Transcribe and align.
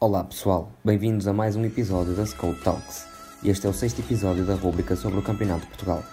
Olá 0.00 0.22
pessoal, 0.22 0.70
bem-vindos 0.84 1.26
a 1.26 1.32
mais 1.32 1.56
um 1.56 1.64
episódio 1.64 2.14
da 2.14 2.24
Scout 2.24 2.60
Talks. 2.60 3.04
Este 3.42 3.66
é 3.66 3.68
o 3.68 3.72
sexto 3.72 3.98
episódio 3.98 4.44
da 4.44 4.54
rúbrica 4.54 4.94
sobre 4.94 5.18
o 5.18 5.22
Campeonato 5.22 5.62
de 5.62 5.66
Portugal. 5.66 6.04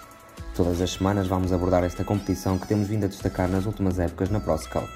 Todas 0.56 0.80
as 0.80 0.90
semanas 0.90 1.28
vamos 1.28 1.52
abordar 1.52 1.84
esta 1.84 2.02
competição 2.02 2.58
que 2.58 2.66
temos 2.66 2.88
vindo 2.88 3.04
a 3.04 3.06
destacar 3.06 3.48
nas 3.48 3.64
últimas 3.64 4.00
épocas 4.00 4.28
na 4.28 4.40
Pro 4.40 4.58
Scout. 4.58 4.92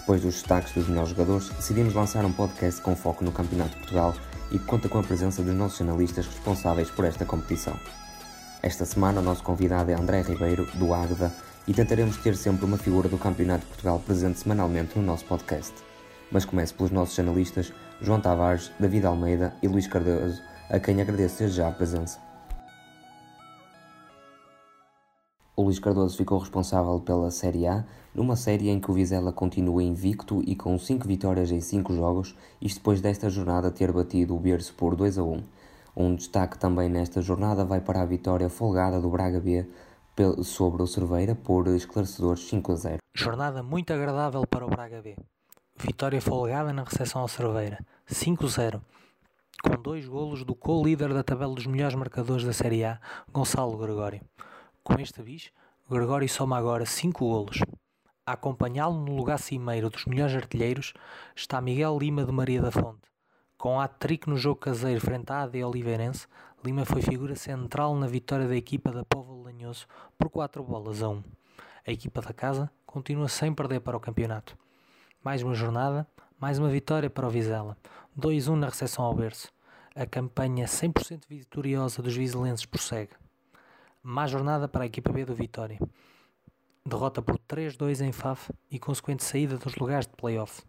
Depois 0.00 0.20
dos 0.20 0.34
destaques 0.34 0.74
dos 0.74 0.86
melhores 0.88 1.08
jogadores, 1.08 1.48
decidimos 1.48 1.94
lançar 1.94 2.22
um 2.26 2.30
podcast 2.30 2.82
com 2.82 2.94
foco 2.94 3.24
no 3.24 3.32
Campeonato 3.32 3.70
de 3.70 3.76
Portugal 3.76 4.14
e 4.52 4.58
que 4.58 4.66
conta 4.66 4.90
com 4.90 4.98
a 4.98 5.02
presença 5.02 5.42
dos 5.42 5.54
nossos 5.54 5.80
analistas 5.80 6.26
responsáveis 6.26 6.90
por 6.90 7.06
esta 7.06 7.24
competição. 7.24 7.80
Esta 8.62 8.84
semana 8.84 9.20
o 9.20 9.24
nosso 9.24 9.42
convidado 9.42 9.90
é 9.90 9.94
André 9.94 10.20
Ribeiro, 10.20 10.66
do 10.74 10.92
Águeda, 10.92 11.32
e 11.66 11.72
tentaremos 11.72 12.18
ter 12.18 12.36
sempre 12.36 12.66
uma 12.66 12.76
figura 12.76 13.08
do 13.08 13.16
Campeonato 13.16 13.62
de 13.62 13.68
Portugal 13.68 13.98
presente 14.04 14.38
semanalmente 14.38 14.98
no 14.98 15.02
nosso 15.02 15.24
podcast. 15.24 15.72
Mas 16.30 16.44
comece 16.44 16.74
pelos 16.74 16.92
nossos 16.92 17.18
analistas 17.18 17.72
João 18.00 18.20
Tavares, 18.20 18.70
David 18.78 19.06
Almeida 19.06 19.54
e 19.62 19.68
Luís 19.68 19.86
Cardoso, 19.86 20.40
a 20.70 20.78
quem 20.78 21.00
agradeço 21.00 21.38
desde 21.40 21.56
já 21.56 21.68
a 21.68 21.72
presença. 21.72 22.20
O 25.56 25.62
Luís 25.62 25.80
Cardoso 25.80 26.16
ficou 26.16 26.38
responsável 26.38 27.00
pela 27.00 27.32
Série 27.32 27.66
A, 27.66 27.84
numa 28.14 28.36
série 28.36 28.68
em 28.68 28.78
que 28.78 28.90
o 28.90 28.94
Vizela 28.94 29.32
continua 29.32 29.82
invicto 29.82 30.40
e 30.46 30.54
com 30.54 30.78
5 30.78 31.08
vitórias 31.08 31.50
em 31.50 31.60
5 31.60 31.92
jogos, 31.94 32.36
isto 32.62 32.78
depois 32.78 33.00
desta 33.00 33.28
jornada 33.28 33.68
ter 33.68 33.90
batido 33.90 34.36
o 34.36 34.38
Berço 34.38 34.72
por 34.74 34.94
2 34.94 35.18
a 35.18 35.24
1. 35.24 35.42
Um 35.96 36.14
destaque 36.14 36.56
também 36.56 36.88
nesta 36.88 37.20
jornada 37.20 37.64
vai 37.64 37.80
para 37.80 38.02
a 38.02 38.06
vitória 38.06 38.48
folgada 38.48 39.00
do 39.00 39.10
Braga 39.10 39.40
B 39.40 39.66
sobre 40.44 40.82
o 40.82 40.86
Cerveira 40.86 41.34
por 41.34 41.66
esclarecedores 41.66 42.48
5 42.48 42.72
a 42.72 42.76
0. 42.76 42.98
Jornada 43.16 43.60
muito 43.60 43.92
agradável 43.92 44.46
para 44.46 44.64
o 44.64 44.68
Braga 44.68 45.02
B. 45.02 45.16
Vitória 45.80 46.20
folgada 46.20 46.72
na 46.72 46.82
recepção 46.82 47.22
ao 47.22 47.28
Cerveira, 47.28 47.78
5-0, 48.10 48.80
com 49.62 49.80
dois 49.80 50.08
golos 50.08 50.42
do 50.42 50.52
co-líder 50.52 51.14
da 51.14 51.22
tabela 51.22 51.54
dos 51.54 51.66
melhores 51.66 51.94
marcadores 51.94 52.44
da 52.44 52.52
Série 52.52 52.84
A, 52.84 53.00
Gonçalo 53.32 53.78
Gregório. 53.78 54.20
Com 54.82 54.94
este 54.94 55.22
bis, 55.22 55.52
Gregório 55.88 56.28
soma 56.28 56.58
agora 56.58 56.84
5 56.84 57.24
golos. 57.24 57.60
A 58.26 58.32
acompanhá-lo 58.32 58.98
no 58.98 59.14
lugar 59.14 59.38
cimeiro 59.38 59.88
dos 59.88 60.04
melhores 60.04 60.34
artilheiros 60.34 60.94
está 61.36 61.60
Miguel 61.60 61.96
Lima 61.96 62.24
de 62.24 62.32
Maria 62.32 62.60
da 62.60 62.72
Fonte. 62.72 63.08
Com 63.56 63.80
hat-trick 63.80 64.28
no 64.28 64.36
jogo 64.36 64.60
caseiro 64.60 65.00
frente 65.00 65.30
à 65.30 65.42
AD 65.42 65.62
Oliveirense, 65.62 66.26
Lima 66.64 66.84
foi 66.84 67.02
figura 67.02 67.36
central 67.36 67.94
na 67.94 68.08
vitória 68.08 68.48
da 68.48 68.56
equipa 68.56 68.90
da 68.90 69.04
Povo 69.04 69.44
Lanhoso 69.44 69.86
por 70.18 70.28
4 70.28 70.60
bolas 70.64 71.04
a 71.04 71.08
1. 71.08 71.22
A 71.86 71.92
equipa 71.92 72.20
da 72.20 72.32
casa 72.32 72.68
continua 72.84 73.28
sem 73.28 73.54
perder 73.54 73.78
para 73.78 73.96
o 73.96 74.00
campeonato. 74.00 74.58
Mais 75.28 75.42
uma 75.42 75.52
jornada, 75.52 76.08
mais 76.40 76.58
uma 76.58 76.70
vitória 76.70 77.10
para 77.10 77.26
o 77.26 77.30
Vizela. 77.30 77.76
2-1 78.18 78.54
na 78.54 78.66
recepção 78.68 79.04
ao 79.04 79.14
berço. 79.14 79.52
A 79.94 80.06
campanha 80.06 80.64
100% 80.64 81.24
vitoriosa 81.28 82.00
dos 82.00 82.16
vizelenses 82.16 82.64
prossegue. 82.64 83.12
Má 84.02 84.26
jornada 84.26 84.66
para 84.66 84.84
a 84.84 84.86
equipa 84.86 85.12
B 85.12 85.26
do 85.26 85.34
Vitória. 85.34 85.78
Derrota 86.82 87.20
por 87.20 87.38
3-2 87.40 88.00
em 88.06 88.10
Faf 88.10 88.50
e 88.70 88.78
consequente 88.78 89.22
saída 89.22 89.58
dos 89.58 89.76
lugares 89.76 90.06
de 90.06 90.14
playoff. 90.16 90.62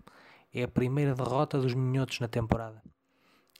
É 0.53 0.63
a 0.63 0.67
primeira 0.67 1.15
derrota 1.15 1.57
dos 1.57 1.73
minhotos 1.73 2.19
na 2.19 2.27
temporada. 2.27 2.83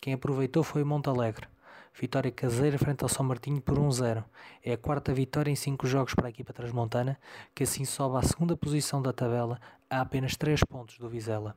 Quem 0.02 0.16
aproveitou 0.16 0.64
foi 0.64 0.84
o 0.84 0.86
Montalegre. 0.86 1.48
Vitória 1.94 2.32
caseira 2.32 2.78
frente 2.78 3.04
ao 3.04 3.10
São 3.10 3.26
Martinho 3.26 3.62
por 3.62 3.78
1-0. 3.78 4.24
É 4.64 4.74
a 4.74 4.78
quarta 4.78 5.14
vitória 5.14 5.52
em 5.52 5.56
5 5.56 5.88
jogos 5.88 6.14
para 6.14 6.28
a 6.28 6.30
equipa 6.30 6.54
transmontana, 6.54 7.20
que 7.54 7.64
assim 7.64 7.86
sobe 7.86 8.18
à 8.18 8.22
segunda 8.22 8.56
posição 8.56 9.02
da 9.02 9.14
tabela 9.14 9.60
a 9.90 10.02
apenas 10.02 10.36
3 10.36 10.64
pontos 10.64 10.98
do 10.98 11.10
Vizela. 11.10 11.56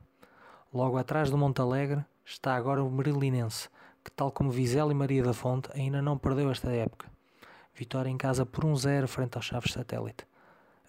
Logo 0.73 0.97
atrás 0.97 1.29
do 1.29 1.37
Montalegre 1.37 2.03
está 2.25 2.55
agora 2.55 2.83
o 2.83 2.89
Merilinense, 2.89 3.69
que 4.03 4.11
tal 4.11 4.31
como 4.31 4.51
Vizela 4.51 4.91
e 4.91 4.95
Maria 4.95 5.23
da 5.23 5.33
Fonte 5.33 5.69
ainda 5.73 6.01
não 6.01 6.17
perdeu 6.17 6.51
esta 6.51 6.71
época. 6.71 7.11
Vitória 7.73 8.09
em 8.09 8.17
casa 8.17 8.45
por 8.45 8.65
1-0 8.65 9.07
frente 9.07 9.35
aos 9.35 9.45
Chaves 9.45 9.71
Satélite. 9.71 10.25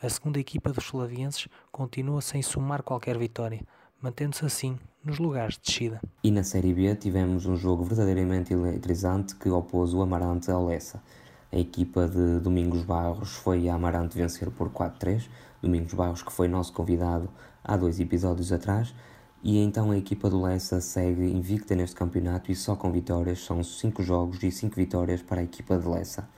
A 0.03 0.09
segunda 0.09 0.39
equipa 0.39 0.73
dos 0.73 0.87
Slavienses 0.87 1.49
continua 1.71 2.21
sem 2.21 2.43
somar 2.43 2.83
qualquer 2.83 3.17
vitória, 3.17 3.65
mantendo-se 4.05 4.45
assim 4.45 4.79
nos 5.03 5.19
lugares 5.19 5.55
de 5.55 5.63
descida. 5.63 5.99
E 6.23 6.31
na 6.31 6.45
Série 6.45 6.75
B 6.75 6.95
tivemos 6.95 7.47
um 7.47 7.57
jogo 7.57 7.85
verdadeiramente 7.85 8.53
eletrizante 8.53 9.35
que 9.35 9.49
opôs 9.49 9.95
o 9.95 10.03
Amarante 10.03 10.51
ao 10.51 10.67
Lessa. 10.67 11.03
A 11.51 11.59
equipa 11.59 12.07
de 12.07 12.39
Domingos 12.39 12.83
Barros 12.83 13.31
foi 13.37 13.67
a 13.67 13.75
Amarante 13.75 14.19
vencer 14.19 14.51
por 14.51 14.69
4-3. 14.69 15.27
Domingos 15.63 15.95
Barros, 15.95 16.23
que 16.23 16.31
foi 16.31 16.49
nosso 16.49 16.75
convidado 16.75 17.31
há 17.63 17.79
dois 17.79 17.99
episódios 17.99 18.53
atrás. 18.53 18.95
E 19.43 19.59
então 19.59 19.91
a 19.91 19.97
equipa 19.97 20.29
do 20.29 20.43
Lessa 20.43 20.83
segue 20.83 21.25
invicta 21.25 21.75
neste 21.75 21.97
campeonato 21.97 22.53
e 22.53 22.55
só 22.55 22.77
com 22.77 22.93
vitórias. 22.93 23.43
São 23.43 23.63
5 23.63 24.03
jogos 24.03 24.43
e 24.43 24.51
5 24.51 24.77
vitórias 24.77 25.23
para 25.23 25.41
a 25.41 25.45
equipa 25.45 25.79
de 25.79 25.89
Lessa. 25.89 26.29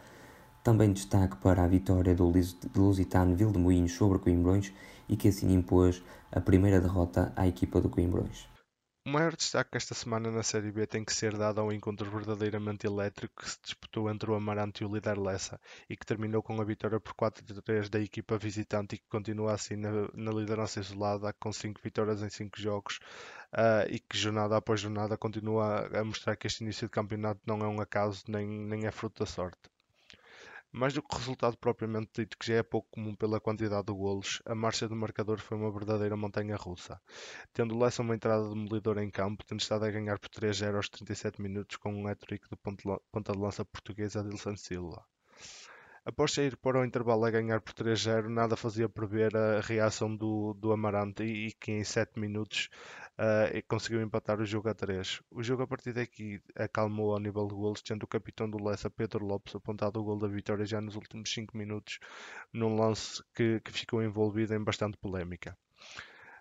Também 0.62 0.92
destaque 0.92 1.36
para 1.36 1.64
a 1.64 1.66
vitória 1.66 2.14
do 2.14 2.32
Lusitano 2.76 3.34
Vildemoinhos 3.34 3.92
sobre 3.92 4.18
Coimbrões 4.18 4.72
e 5.08 5.16
que 5.16 5.28
assim 5.28 5.52
impôs 5.52 6.02
a 6.32 6.40
primeira 6.40 6.80
derrota 6.80 7.32
à 7.36 7.46
equipa 7.46 7.80
do 7.80 7.88
Coimbrões. 7.88 8.46
O 9.06 9.08
maior 9.08 9.36
destaque 9.36 9.76
esta 9.76 9.94
semana 9.94 10.32
na 10.32 10.42
Série 10.42 10.72
B 10.72 10.84
tem 10.84 11.04
que 11.04 11.14
ser 11.14 11.36
dado 11.36 11.60
ao 11.60 11.72
encontro 11.72 12.10
verdadeiramente 12.10 12.88
elétrico 12.88 13.40
que 13.40 13.48
se 13.48 13.56
disputou 13.62 14.10
entre 14.10 14.28
o 14.28 14.34
Amarante 14.34 14.82
e 14.82 14.84
o 14.84 14.92
líder 14.92 15.16
Lessa 15.16 15.60
e 15.88 15.96
que 15.96 16.04
terminou 16.04 16.42
com 16.42 16.60
a 16.60 16.64
vitória 16.64 16.98
por 16.98 17.14
4-3 17.14 17.88
da 17.88 18.00
equipa 18.00 18.36
visitante 18.36 18.96
e 18.96 18.98
que 18.98 19.06
continua 19.08 19.54
assim 19.54 19.76
na, 19.76 20.08
na 20.12 20.32
liderança 20.32 20.80
isolada 20.80 21.32
com 21.34 21.52
5 21.52 21.80
vitórias 21.80 22.20
em 22.20 22.28
5 22.28 22.60
jogos 22.60 22.98
uh, 23.52 23.86
e 23.88 24.00
que 24.00 24.18
jornada 24.18 24.56
após 24.56 24.80
jornada 24.80 25.16
continua 25.16 25.86
a 25.96 26.02
mostrar 26.02 26.34
que 26.34 26.48
este 26.48 26.64
início 26.64 26.88
de 26.88 26.90
campeonato 26.90 27.40
não 27.46 27.60
é 27.60 27.68
um 27.68 27.80
acaso 27.80 28.24
nem, 28.26 28.44
nem 28.44 28.86
é 28.86 28.90
fruto 28.90 29.22
da 29.22 29.26
sorte. 29.30 29.70
Mais 30.72 30.92
do 30.92 31.02
que 31.02 31.14
o 31.14 31.18
resultado 31.18 31.56
propriamente 31.56 32.10
dito, 32.14 32.38
que 32.38 32.46
já 32.46 32.56
é 32.56 32.62
pouco 32.62 32.88
comum 32.90 33.14
pela 33.14 33.40
quantidade 33.40 33.86
de 33.86 33.92
golos, 33.92 34.42
a 34.44 34.54
marcha 34.54 34.88
do 34.88 34.94
marcador 34.94 35.40
foi 35.40 35.56
uma 35.56 35.70
verdadeira 35.72 36.16
montanha 36.16 36.56
russa. 36.56 37.00
Tendo 37.52 37.78
Lessa 37.78 38.02
uma 38.02 38.14
entrada 38.14 38.48
demolidora 38.48 39.02
em 39.02 39.10
campo, 39.10 39.44
tendo 39.44 39.60
estado 39.60 39.84
a 39.84 39.90
ganhar 39.90 40.18
por 40.18 40.28
3-0 40.28 40.76
aos 40.76 40.88
37 40.88 41.40
minutos 41.40 41.76
com 41.76 41.92
um 41.92 42.06
hat-trick 42.06 42.48
do 42.48 42.56
ponta 42.56 43.32
de 43.32 43.38
lança 43.38 43.64
português 43.64 44.16
Adilson 44.16 44.56
Silva. 44.56 45.04
Após 46.08 46.32
sair 46.32 46.56
para 46.56 46.78
o 46.78 46.84
intervalo 46.84 47.24
a 47.24 47.30
ganhar 47.32 47.60
por 47.60 47.74
3-0, 47.74 48.28
nada 48.28 48.56
fazia 48.56 48.88
prever 48.88 49.36
a 49.36 49.60
reação 49.60 50.14
do, 50.14 50.54
do 50.54 50.70
Amarante 50.70 51.24
e, 51.24 51.52
que 51.52 51.72
em 51.72 51.82
7 51.82 52.20
minutos 52.20 52.70
uh, 53.18 53.60
conseguiu 53.66 54.00
empatar 54.00 54.40
o 54.40 54.46
jogo 54.46 54.68
a 54.68 54.74
3. 54.74 55.20
O 55.32 55.42
jogo 55.42 55.64
a 55.64 55.66
partir 55.66 55.92
daqui 55.92 56.40
acalmou 56.54 57.12
ao 57.12 57.18
nível 57.18 57.48
de 57.48 57.54
golos, 57.56 57.82
tendo 57.82 58.04
o 58.04 58.06
capitão 58.06 58.48
do 58.48 58.62
Lessa, 58.62 58.88
Pedro 58.88 59.26
Lopes, 59.26 59.56
apontado 59.56 60.00
o 60.00 60.04
gol 60.04 60.16
da 60.16 60.28
vitória 60.28 60.64
já 60.64 60.80
nos 60.80 60.94
últimos 60.94 61.28
5 61.32 61.56
minutos, 61.58 61.98
num 62.52 62.76
lance 62.76 63.20
que, 63.34 63.60
que 63.60 63.72
ficou 63.72 64.00
envolvido 64.00 64.54
em 64.54 64.62
bastante 64.62 64.96
polémica. 64.98 65.58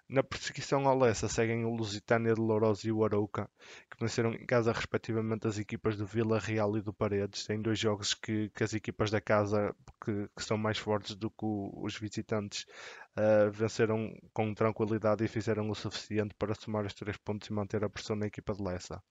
Na 0.08 0.22
perseguição 0.22 0.88
ao 0.88 1.00
Lessa 1.00 1.28
seguem 1.28 1.66
o 1.66 1.76
Lusitânia 1.76 2.36
de 2.36 2.40
Lourosa 2.40 2.88
e 2.88 2.92
o 2.92 3.04
Arouca, 3.04 3.50
que 3.90 4.00
venceram 4.00 4.34
em 4.34 4.46
casa 4.46 4.72
respectivamente 4.72 5.48
as 5.48 5.58
equipas 5.58 5.98
do 5.98 6.06
Vila 6.06 6.38
Real 6.38 6.78
e 6.78 6.82
do 6.82 6.94
Paredes, 6.94 7.50
em 7.50 7.60
dois 7.60 7.80
jogos 7.80 8.14
que, 8.14 8.52
que 8.52 8.64
as 8.64 8.76
equipas 8.76 9.10
da 9.10 9.20
casa, 9.20 9.76
que, 10.04 10.30
que, 10.36 10.44
são 10.44 10.60
mais 10.60 10.78
fortes 10.78 11.16
do 11.16 11.32
que 11.32 11.38
os 11.42 11.98
visitantes, 11.98 12.68
uh, 13.18 13.50
venceram 13.52 14.16
com 14.32 14.54
tranquilidade 14.54 15.26
e 15.26 15.28
fizeram 15.28 15.72
o 15.72 15.76
suficiente 15.76 16.36
para 16.36 16.54
somar 16.54 16.86
os 16.86 16.94
três 16.94 17.18
pontos 17.18 17.48
e 17.48 17.54
manter 17.54 17.84
a 17.84 17.90
pressão 17.90 18.16
na 18.16 18.28
equipa 18.28 18.54
de 18.54 18.62
Lessa. 18.62 19.02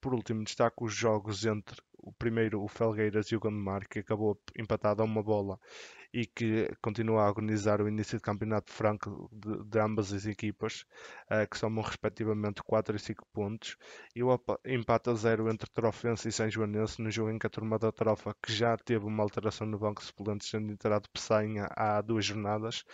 Por 0.00 0.14
último, 0.14 0.42
destaco 0.42 0.86
os 0.86 0.94
jogos 0.94 1.44
entre 1.44 1.82
o 1.98 2.12
primeiro, 2.12 2.62
o 2.62 2.68
Felgueiras 2.68 3.26
e 3.28 3.36
o 3.36 3.40
Gondomar, 3.40 3.88
que 3.88 4.00
acabou 4.00 4.40
empatado 4.56 5.02
a 5.02 5.04
uma 5.04 5.22
bola 5.22 5.58
e 6.12 6.26
que 6.26 6.70
continua 6.80 7.24
a 7.24 7.28
agonizar 7.28 7.82
o 7.82 7.88
início 7.88 8.16
de 8.16 8.22
campeonato 8.22 8.72
franco 8.72 9.28
de, 9.32 9.64
de 9.64 9.78
ambas 9.78 10.12
as 10.12 10.26
equipas, 10.26 10.84
uh, 11.30 11.48
que 11.48 11.58
somam 11.58 11.84
respectivamente 11.84 12.62
4 12.62 12.96
e 12.96 12.98
5 12.98 13.26
pontos, 13.32 13.76
e 14.14 14.22
o 14.22 14.40
empate 14.64 15.10
a 15.10 15.14
zero 15.14 15.50
entre 15.50 15.70
Trofense 15.70 16.28
e 16.28 16.32
São 16.32 16.48
Joanense 16.48 17.02
no 17.02 17.10
jogo 17.10 17.30
em 17.30 17.38
que 17.38 17.46
a 17.46 17.50
turma 17.50 17.78
da 17.78 17.92
Trofa, 17.92 18.34
que 18.42 18.52
já 18.52 18.76
teve 18.76 19.04
uma 19.04 19.22
alteração 19.22 19.66
no 19.66 19.78
banco 19.78 20.00
de 20.00 20.06
suplentes, 20.06 20.48
sendo 20.48 20.72
enterado 20.72 21.08
Pessanha 21.10 21.68
há 21.76 22.00
duas 22.00 22.24
jornadas, 22.24 22.84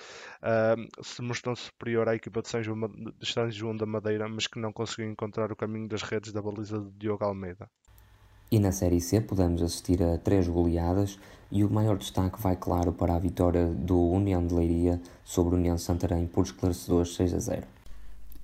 uh, 0.42 1.04
se 1.04 1.22
mostrou 1.22 1.54
superior 1.54 2.08
à 2.08 2.16
equipa 2.16 2.42
de 2.42 2.48
São, 2.48 2.62
João, 2.62 2.88
de 2.88 3.26
São 3.32 3.50
João 3.50 3.76
da 3.76 3.86
Madeira, 3.86 4.28
mas 4.28 4.46
que 4.46 4.58
não 4.58 4.72
conseguiu 4.72 5.10
encontrar 5.10 5.52
o 5.52 5.56
caminho 5.56 5.88
das 5.88 6.02
redes 6.02 6.32
da 6.32 6.42
baliza 6.42 6.80
de 6.80 6.90
Diogo 6.98 7.24
Almeida. 7.24 7.70
E 8.54 8.60
na 8.60 8.70
Série 8.70 9.00
C 9.00 9.20
podemos 9.20 9.60
assistir 9.60 10.00
a 10.00 10.16
três 10.16 10.46
goleadas 10.46 11.18
e 11.50 11.64
o 11.64 11.68
maior 11.68 11.98
destaque 11.98 12.40
vai, 12.40 12.54
claro, 12.54 12.92
para 12.92 13.16
a 13.16 13.18
vitória 13.18 13.66
do 13.66 13.98
União 13.98 14.46
de 14.46 14.54
Leiria 14.54 15.02
sobre 15.24 15.56
o 15.56 15.58
União 15.58 15.74
de 15.74 15.82
Santarém 15.82 16.28
por 16.28 16.44
esclarecedores 16.44 17.16
6 17.16 17.34
a 17.34 17.38
0. 17.40 17.66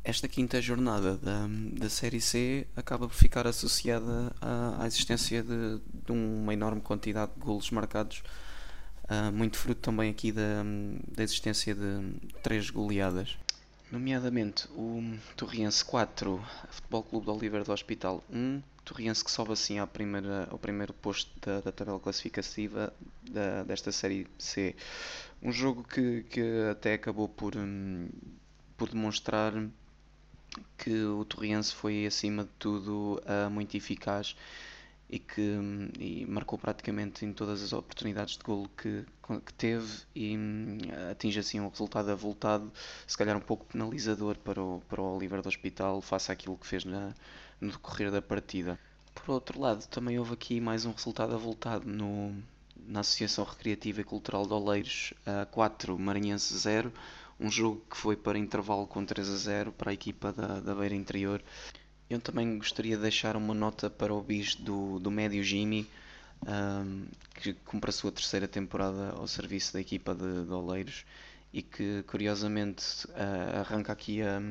Esta 0.03 0.27
quinta 0.27 0.61
jornada 0.61 1.17
da, 1.17 1.47
da 1.79 1.89
Série 1.89 2.21
C 2.21 2.67
acaba 2.75 3.07
por 3.07 3.15
ficar 3.15 3.47
associada 3.47 4.35
à, 4.41 4.83
à 4.83 4.87
existência 4.89 5.45
de, 5.45 5.81
de, 6.05 6.11
uma 6.11 6.53
enorme 6.53 6.81
quantidade 6.81 7.31
de 7.37 7.39
golos 7.39 7.71
marcados, 7.71 8.25
uh, 9.05 9.31
muito 9.31 9.59
fruto 9.59 9.81
também 9.81 10.11
aqui 10.11 10.33
da, 10.33 10.65
da 11.15 11.23
existência 11.23 11.73
de 11.73 12.17
três 12.43 12.69
goleadas. 12.69 13.39
nomeadamente 13.93 14.67
o 14.73 15.17
Torriense 15.37 15.85
4, 15.85 16.45
Futebol 16.69 17.05
Clube 17.05 17.27
do 17.27 17.33
Oliver 17.33 17.63
do 17.63 17.73
Hospital 17.73 18.25
1, 18.29 18.61
Torriense 18.91 19.25
que 19.25 19.31
sobe 19.31 19.53
assim 19.53 19.79
à 19.79 19.87
primeira, 19.87 20.49
ao 20.51 20.59
primeiro 20.59 20.93
posto 20.93 21.31
da, 21.41 21.61
da 21.61 21.71
tabela 21.71 22.01
classificativa 22.01 22.93
da, 23.23 23.63
desta 23.63 23.93
Série 23.93 24.27
C. 24.37 24.75
Um 25.41 25.53
jogo 25.53 25.85
que, 25.85 26.25
que 26.25 26.43
até 26.69 26.95
acabou 26.95 27.29
por, 27.29 27.55
hum, 27.55 28.09
por 28.77 28.89
demonstrar 28.89 29.53
que 30.77 31.05
o 31.05 31.25
Torriense 31.25 31.73
foi 31.73 32.05
acima 32.05 32.43
de 32.43 32.51
tudo 32.59 33.23
uh, 33.23 33.49
muito 33.49 33.77
eficaz 33.77 34.35
e 35.11 35.19
que 35.19 35.59
e 35.99 36.25
marcou 36.27 36.57
praticamente 36.57 37.27
em 37.27 37.33
todas 37.33 37.63
as 37.63 37.73
oportunidades 37.73 38.37
de 38.37 38.45
golo 38.45 38.71
que, 38.77 39.05
que 39.45 39.53
teve 39.55 40.03
e 40.15 40.37
hum, 40.37 40.79
atinge 41.11 41.41
assim 41.41 41.59
um 41.59 41.69
resultado 41.69 42.11
avultado, 42.11 42.73
se 43.07 43.19
calhar 43.19 43.37
um 43.37 43.41
pouco 43.41 43.67
penalizador 43.67 44.39
para 44.39 44.63
o, 44.63 44.81
para 44.89 45.01
o 45.01 45.17
Oliver 45.17 45.43
do 45.43 45.49
Hospital 45.49 46.01
face 46.01 46.31
àquilo 46.31 46.57
que 46.57 46.67
fez 46.67 46.85
na, 46.85 47.13
no 47.61 47.73
decorrer 47.73 48.11
da 48.13 48.23
partida. 48.23 48.79
Por 49.13 49.33
outro 49.35 49.61
lado, 49.61 49.87
também 49.89 50.19
houve 50.19 50.35
aqui 50.35 50.61
mais 50.61 50.85
um 50.85 50.93
resultado 50.93 51.35
avultado 51.35 51.89
no, 51.89 52.33
na 52.87 53.01
Associação 53.01 53.45
Recreativa 53.45 54.01
e 54.01 54.05
Cultural 54.05 54.47
de 54.47 54.53
Oleiros 54.53 55.13
uh, 55.27 55.45
4, 55.51 55.99
Maranhense 55.99 56.57
0, 56.57 56.93
um 57.39 57.51
jogo 57.51 57.83
que 57.91 57.97
foi 57.97 58.17
para 58.17 58.39
intervalo 58.39 58.87
com 58.87 59.05
3 59.05 59.29
a 59.29 59.37
0 59.37 59.73
para 59.73 59.91
a 59.91 59.95
equipa 59.95 60.33
da, 60.33 60.61
da 60.61 60.75
Beira 60.75 60.95
Interior. 60.95 61.43
Eu 62.11 62.21
também 62.21 62.59
gostaria 62.59 62.97
de 62.97 63.03
deixar 63.03 63.37
uma 63.37 63.55
nota 63.55 63.89
para 63.89 64.13
o 64.13 64.21
bis 64.21 64.57
do, 64.57 64.99
do 64.99 65.13
médio 65.13 65.45
Jimmy, 65.45 65.89
um, 66.45 67.07
que 67.37 67.53
cumpre 67.53 67.91
a 67.91 67.93
sua 67.93 68.11
terceira 68.11 68.49
temporada 68.49 69.11
ao 69.11 69.29
serviço 69.29 69.73
da 69.73 69.81
equipa 69.81 70.13
de, 70.13 70.45
de 70.45 70.53
Oleiros 70.53 71.05
e 71.53 71.63
que 71.63 72.03
curiosamente 72.09 73.07
uh, 73.11 73.61
arranca 73.61 73.93
aqui 73.93 74.23
a, 74.23 74.43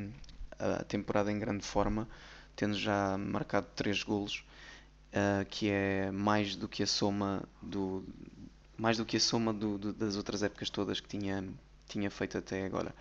a, 0.57 0.85
temporada 0.85 1.29
em 1.29 1.37
grande 1.37 1.65
forma, 1.65 2.07
tendo 2.55 2.75
já 2.77 3.17
marcado 3.17 3.67
3 3.75 4.03
golos, 4.03 4.45
uh, 5.11 5.45
que 5.49 5.69
é 5.69 6.11
mais 6.11 6.55
do 6.55 6.69
que 6.69 6.81
a 6.81 6.87
soma 6.87 7.43
do 7.61 8.05
mais 8.77 8.95
do 8.95 9.03
que 9.05 9.17
a 9.17 9.19
soma 9.19 9.53
do, 9.53 9.77
do, 9.77 9.91
das 9.91 10.15
outras 10.15 10.43
épocas 10.43 10.69
todas 10.69 11.01
que 11.01 11.09
tinha, 11.09 11.43
tinha 11.89 12.09
feito 12.09 12.37
até 12.37 12.65
agora. 12.65 12.95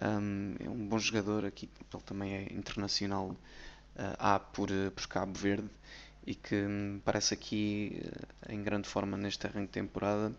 Um, 0.00 0.54
é 0.58 0.68
um 0.70 0.88
bom 0.88 0.98
jogador 0.98 1.44
aqui, 1.44 1.68
ele 1.92 2.02
também 2.02 2.34
é 2.34 2.42
internacional 2.54 3.36
há 4.18 4.38
por, 4.38 4.70
eh, 4.70 4.90
por 4.90 5.06
Cabo 5.06 5.38
Verde 5.38 5.68
e 6.26 6.34
que 6.34 6.64
parece 7.04 7.34
aqui 7.34 8.02
eh, 8.48 8.54
em 8.54 8.62
grande 8.62 8.88
forma 8.88 9.16
neste 9.16 9.46
arranque 9.46 9.66
de 9.66 9.72
temporada 9.72 10.32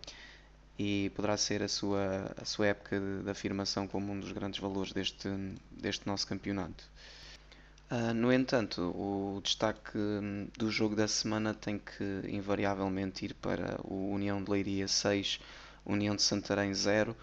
e 0.77 1.11
poderá 1.15 1.37
ser 1.37 1.61
a 1.61 1.67
sua, 1.67 2.33
a 2.37 2.45
sua 2.45 2.67
época 2.67 2.99
de, 2.99 3.23
de 3.23 3.29
afirmação 3.29 3.87
como 3.87 4.11
um 4.11 4.19
dos 4.19 4.31
grandes 4.31 4.59
valores 4.59 4.93
deste, 4.93 5.29
deste 5.71 6.07
nosso 6.07 6.27
campeonato. 6.27 6.83
Uh, 7.91 8.13
no 8.13 8.31
entanto, 8.31 8.81
o 8.95 9.41
destaque 9.43 9.97
hum, 9.97 10.47
do 10.57 10.71
jogo 10.71 10.95
da 10.95 11.09
semana 11.09 11.53
tem 11.53 11.77
que 11.77 12.21
invariavelmente 12.29 13.25
ir 13.25 13.33
para 13.33 13.79
o 13.83 14.11
União 14.11 14.41
de 14.41 14.49
Leiria 14.49 14.87
6, 14.87 15.41
União 15.85 16.15
de 16.15 16.21
Santarém 16.21 16.73
0 16.73 17.15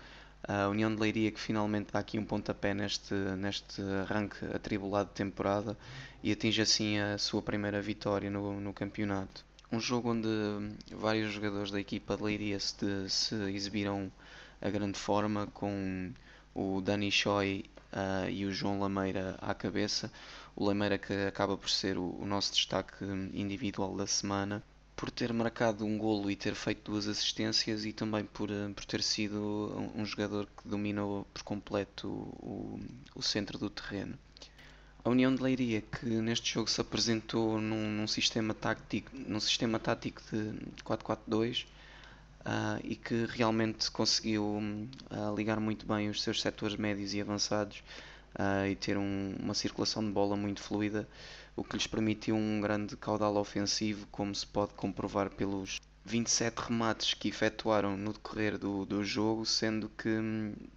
a 0.46 0.68
União 0.68 0.94
de 0.94 1.00
Leiria 1.00 1.30
que 1.30 1.40
finalmente 1.40 1.92
dá 1.92 1.98
aqui 1.98 2.18
um 2.18 2.24
pontapé 2.24 2.74
neste, 2.74 3.14
neste 3.14 3.82
arranque 4.02 4.44
atribulado 4.54 5.08
de 5.08 5.14
temporada 5.14 5.76
e 6.22 6.32
atinge 6.32 6.62
assim 6.62 6.98
a 6.98 7.18
sua 7.18 7.42
primeira 7.42 7.80
vitória 7.80 8.30
no, 8.30 8.60
no 8.60 8.72
campeonato. 8.72 9.44
Um 9.70 9.80
jogo 9.80 10.12
onde 10.12 10.28
vários 10.92 11.32
jogadores 11.32 11.70
da 11.70 11.80
equipa 11.80 12.16
de 12.16 12.22
Leiria 12.22 12.58
se, 12.58 13.08
se 13.08 13.34
exibiram 13.50 14.10
a 14.60 14.70
grande 14.70 14.98
forma, 14.98 15.46
com 15.48 16.12
o 16.54 16.80
Dani 16.80 17.10
Choi 17.10 17.64
uh, 17.92 18.28
e 18.30 18.46
o 18.46 18.50
João 18.50 18.80
Lameira 18.80 19.36
à 19.40 19.54
cabeça. 19.54 20.10
O 20.56 20.64
Lameira 20.64 20.98
que 20.98 21.12
acaba 21.26 21.56
por 21.56 21.68
ser 21.68 21.98
o, 21.98 22.16
o 22.18 22.26
nosso 22.26 22.52
destaque 22.52 23.04
individual 23.34 23.94
da 23.94 24.06
semana 24.06 24.62
por 24.98 25.12
ter 25.12 25.32
marcado 25.32 25.84
um 25.84 25.96
golo 25.96 26.28
e 26.28 26.34
ter 26.34 26.56
feito 26.56 26.90
duas 26.90 27.06
assistências 27.06 27.84
e 27.84 27.92
também 27.92 28.24
por, 28.24 28.50
eh, 28.50 28.68
por 28.74 28.84
ter 28.84 29.00
sido 29.00 29.92
um, 29.94 30.04
jogador 30.04 30.46
que 30.46 30.66
dominou 30.68 31.24
por 31.32 31.44
completo 31.44 32.08
o, 32.08 32.80
o, 33.14 33.22
centro 33.22 33.56
do 33.56 33.70
terreno. 33.70 34.18
A 35.04 35.08
União 35.08 35.32
de 35.32 35.40
Leiria, 35.40 35.82
que 35.82 36.04
neste 36.04 36.52
jogo 36.52 36.68
se 36.68 36.80
apresentou 36.80 37.60
num, 37.60 37.88
num 37.92 38.08
sistema 38.08 38.52
tático, 38.52 39.12
num 39.14 39.38
sistema 39.38 39.78
tático 39.78 40.20
de 40.32 40.82
4-4-2 40.82 41.62
uh, 41.62 41.66
ah, 42.44 42.80
e 42.82 42.96
que 42.96 43.24
realmente 43.26 43.88
conseguiu 43.92 44.42
uh, 44.44 45.36
ligar 45.36 45.60
muito 45.60 45.86
bem 45.86 46.10
os 46.10 46.20
seus 46.22 46.40
setores 46.40 46.74
médios 46.76 47.14
e 47.14 47.20
avançados 47.20 47.84
uh, 48.34 48.66
e 48.66 48.74
ter 48.74 48.98
um, 48.98 49.36
uma 49.38 49.54
circulação 49.54 50.04
de 50.04 50.10
bola 50.10 50.36
muito 50.36 50.60
fluida 50.60 51.08
o 51.58 51.64
que 51.64 51.76
lhes 51.76 51.86
permitiu 51.86 52.36
um 52.36 52.60
grande 52.60 52.96
caudal 52.96 53.36
ofensivo, 53.36 54.06
como 54.12 54.32
se 54.32 54.46
pode 54.46 54.72
comprovar 54.74 55.28
pelos 55.30 55.80
27 56.04 56.56
remates 56.56 57.14
que 57.14 57.28
efetuaram 57.28 57.96
no 57.96 58.12
decorrer 58.12 58.56
do, 58.56 58.86
do 58.86 59.04
jogo, 59.04 59.44
sendo 59.44 59.88
que 59.88 60.08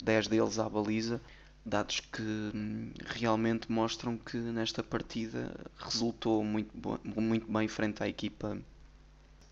10 0.03 0.25
hum, 0.25 0.29
deles 0.29 0.57
à 0.57 0.67
baliza, 0.67 1.21
dados 1.63 1.99
que 1.99 2.21
hum, 2.21 2.91
realmente 3.05 3.71
mostram 3.71 4.17
que 4.17 4.37
nesta 4.37 4.81
partida 4.81 5.53
resultou 5.77 6.43
muito, 6.43 6.71
muito 7.15 7.51
bem 7.51 7.67
frente 7.67 8.01
à 8.01 8.07
equipa 8.07 8.57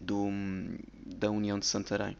do, 0.02 0.24
hum, 0.24 0.78
da 1.06 1.30
União 1.30 1.60
de 1.60 1.68
Santarém. 1.68 2.18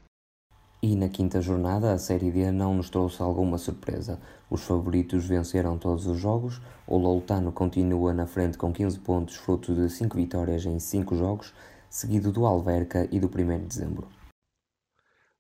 E 0.82 0.96
na 0.96 1.10
quinta 1.10 1.42
jornada, 1.42 1.92
a 1.92 1.98
Série 1.98 2.32
D 2.32 2.52
não 2.54 2.74
nos 2.74 2.90
trouxe 2.90 3.22
alguma 3.22 3.58
surpresa. 3.58 4.18
Os 4.50 4.64
favoritos 4.64 5.26
venceram 5.26 5.78
todos 5.78 6.08
os 6.08 6.18
jogos, 6.18 6.62
o 6.88 6.98
Loutano 6.98 7.52
continua 7.52 8.14
na 8.14 8.26
frente 8.26 8.58
com 8.58 8.72
15 8.72 9.00
pontos, 9.00 9.36
fruto 9.36 9.76
de 9.76 9.90
5 9.90 10.16
vitórias 10.16 10.66
em 10.66 10.80
5 10.80 11.18
jogos, 11.18 11.54
seguido 11.90 12.32
do 12.32 12.46
Alverca 12.46 13.10
e 13.12 13.20
do 13.20 13.28
1 13.28 13.60
de 13.60 13.66
dezembro. 13.66 14.08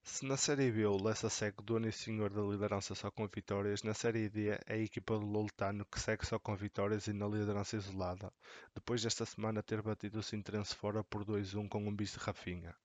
Se 0.03 0.25
na 0.25 0.36
Série 0.36 0.71
B 0.74 0.86
o 0.88 1.01
Lessa 1.01 1.30
segue 1.30 1.63
dono 1.63 1.88
e 1.88 1.91
senhor 1.94 2.31
da 2.31 2.41
liderança 2.41 2.94
só 2.94 3.09
com 3.09 3.25
vitórias, 3.25 3.81
na 3.81 3.94
Série 3.94 4.27
D 4.27 4.50
é 4.50 4.74
a 4.74 4.77
equipa 4.77 5.18
do 5.18 5.25
Loutano 5.25 5.86
que 5.86 6.01
segue 6.01 6.25
só 6.25 6.38
com 6.38 6.53
vitórias 6.53 7.07
e 7.07 7.13
na 7.13 7.25
liderança 7.25 7.77
isolada, 7.77 8.30
depois 8.75 9.01
desta 9.01 9.25
semana 9.25 9.63
ter 9.63 9.81
batido 9.81 10.19
o 10.19 10.24
Sintrense 10.24 10.75
fora 10.75 11.01
por 11.01 11.24
2-1 11.24 11.69
com 11.69 11.88
um 11.88 11.95
bis 11.95 12.12
de 12.12 12.18
Rafinha. 12.18 12.75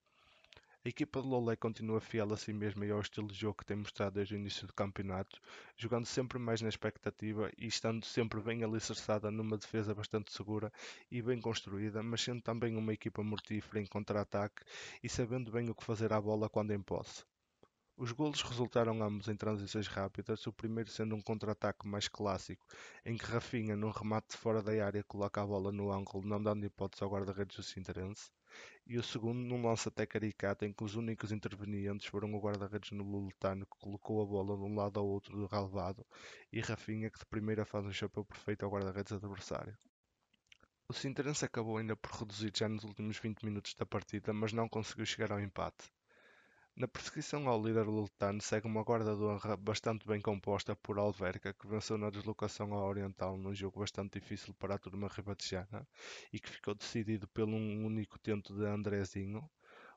A 0.87 0.91
equipa 0.91 1.23
de 1.23 1.27
Lolé 1.27 1.57
continua 1.57 1.99
fiel 1.99 2.31
a 2.35 2.37
si 2.37 2.53
mesma 2.53 2.85
e 2.85 2.91
ao 2.91 3.01
estilo 3.01 3.29
de 3.29 3.35
jogo 3.35 3.57
que 3.57 3.65
tem 3.65 3.75
mostrado 3.75 4.17
desde 4.17 4.35
o 4.35 4.37
início 4.37 4.67
do 4.67 4.75
campeonato, 4.75 5.41
jogando 5.79 6.05
sempre 6.05 6.39
mais 6.39 6.61
na 6.61 6.69
expectativa 6.69 7.51
e 7.57 7.67
estando 7.67 8.05
sempre 8.05 8.39
bem 8.43 8.63
alicerçada 8.63 9.31
numa 9.31 9.57
defesa 9.57 9.95
bastante 9.95 10.31
segura 10.31 10.71
e 11.11 11.23
bem 11.23 11.41
construída, 11.41 12.03
mas 12.03 12.21
sendo 12.21 12.43
também 12.43 12.77
uma 12.77 12.93
equipa 12.93 13.23
mortífera 13.23 13.81
em 13.81 13.87
contra-ataque 13.87 14.63
e 15.03 15.09
sabendo 15.09 15.51
bem 15.51 15.71
o 15.71 15.75
que 15.75 15.83
fazer 15.83 16.13
à 16.13 16.21
bola 16.21 16.51
quando 16.51 16.73
em 16.73 16.83
posse. 16.83 17.25
Os 17.97 18.13
golos 18.13 18.43
resultaram 18.43 19.03
ambos 19.03 19.29
em 19.29 19.37
transições 19.37 19.87
rápidas, 19.87 20.47
o 20.47 20.53
primeiro 20.53 20.91
sendo 20.91 21.15
um 21.15 21.23
contra-ataque 21.23 21.89
mais 21.89 22.09
clássico, 22.09 22.67
em 23.07 23.17
que 23.17 23.25
Rafinha, 23.25 23.75
num 23.75 23.91
remate 23.91 24.37
fora 24.37 24.63
da 24.63 24.73
área, 24.85 25.03
coloca 25.03 25.41
a 25.41 25.47
bola 25.47 25.73
no 25.73 25.91
ângulo, 25.91 26.29
não 26.29 26.43
dando 26.43 26.67
hipótese 26.67 27.03
ao 27.03 27.09
guarda-redes 27.09 27.57
do 27.57 27.63
Sinterense 27.63 28.31
e 28.87 28.99
o 28.99 29.03
segundo 29.03 29.39
num 29.39 29.67
lance 29.67 29.89
até 29.89 30.05
caricato 30.05 30.65
em 30.65 30.73
que 30.73 30.85
os 30.85 30.95
únicos 30.95 31.33
intervenientes 31.33 32.07
foram 32.07 32.35
o 32.35 32.41
guarda-redes 32.41 32.91
no 32.91 33.03
Luletano 33.03 33.65
que 33.65 33.79
colocou 33.79 34.23
a 34.23 34.27
bola 34.27 34.57
de 34.57 34.63
um 34.63 34.75
lado 34.75 35.01
ao 35.01 35.07
outro 35.07 35.37
do 35.37 35.47
relevado 35.47 36.07
e 36.53 36.61
Rafinha 36.61 37.11
que 37.11 37.19
de 37.19 37.27
primeira 37.27 37.65
faz 37.65 37.87
um 37.87 37.93
chapéu 37.93 38.25
perfeito 38.25 38.65
ao 38.65 38.71
guarda-redes 38.71 39.13
adversário. 39.13 39.77
O 40.87 40.93
Sinterense 40.93 41.45
acabou 41.47 41.79
ainda 41.79 41.97
por 41.97 42.11
reduzir 42.11 42.53
já 42.55 42.69
nos 42.69 42.85
últimos 42.85 43.19
20 43.19 43.43
minutos 43.45 43.75
da 43.75 43.87
partida, 43.87 44.35
mas 44.35 44.53
não 44.53 44.69
conseguiu 44.69 45.07
chegar 45.07 45.33
ao 45.33 45.41
empate. 45.41 45.94
Na 46.77 46.89
perseguição 46.89 47.47
ao 47.47 47.63
líder 47.65 47.87
lutano 47.87 48.43
segue 48.43 48.67
uma 48.67 48.83
guarda 48.83 49.15
de 49.15 49.23
honra 49.23 49.57
bastante 49.57 50.05
bem 50.09 50.21
composta 50.21 50.75
por 50.75 50.99
Alverca, 50.99 51.55
que 51.55 51.69
venceu 51.69 51.97
na 51.97 52.11
deslocação 52.11 52.75
ao 52.75 52.89
Oriental 52.89 53.37
num 53.39 53.55
jogo 53.55 53.79
bastante 53.79 54.19
difícil 54.19 54.53
para 54.55 54.75
a 54.75 54.79
turma 54.79 55.07
ribatejana 55.07 55.87
e 56.33 56.41
que 56.41 56.51
ficou 56.51 56.75
decidido 56.75 57.29
pelo 57.29 57.55
um 57.55 57.87
único 57.87 58.19
tento 58.19 58.53
de 58.53 58.67
Andrezinho. 58.67 59.49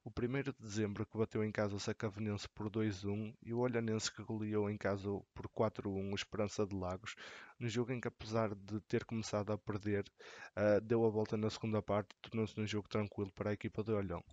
O 0.04 0.12
1 0.12 0.44
de 0.44 0.54
dezembro 0.60 1.04
que 1.04 1.18
bateu 1.18 1.44
em 1.44 1.52
casa 1.52 1.76
o 1.76 1.80
Sacavenense 1.80 2.48
por 2.50 2.70
2-1 2.70 3.34
e 3.42 3.56
o 3.56 3.58
Olhanense 3.58 4.14
que 4.14 4.22
goleou 4.22 4.70
em 4.70 4.78
casa 4.78 5.10
por 5.34 5.50
4-1 5.50 6.12
o 6.12 6.16
Esperança 6.16 6.64
de 6.64 6.76
Lagos, 6.76 7.16
no 7.58 7.68
jogo 7.68 7.92
em 7.92 8.00
que 8.00 8.08
apesar 8.08 8.54
de 8.54 8.80
ter 8.82 9.04
começado 9.04 9.52
a 9.52 9.58
perder, 9.58 10.06
uh, 10.56 10.80
deu 10.80 11.04
a 11.04 11.10
volta 11.10 11.36
na 11.36 11.50
segunda 11.50 11.82
parte 11.82 12.12
e 12.12 12.30
tornou-se 12.30 12.60
um 12.62 12.68
jogo 12.68 12.88
tranquilo 12.88 13.32
para 13.34 13.50
a 13.50 13.54
equipa 13.54 13.84
de 13.84 13.92
Olhão. 13.92 14.24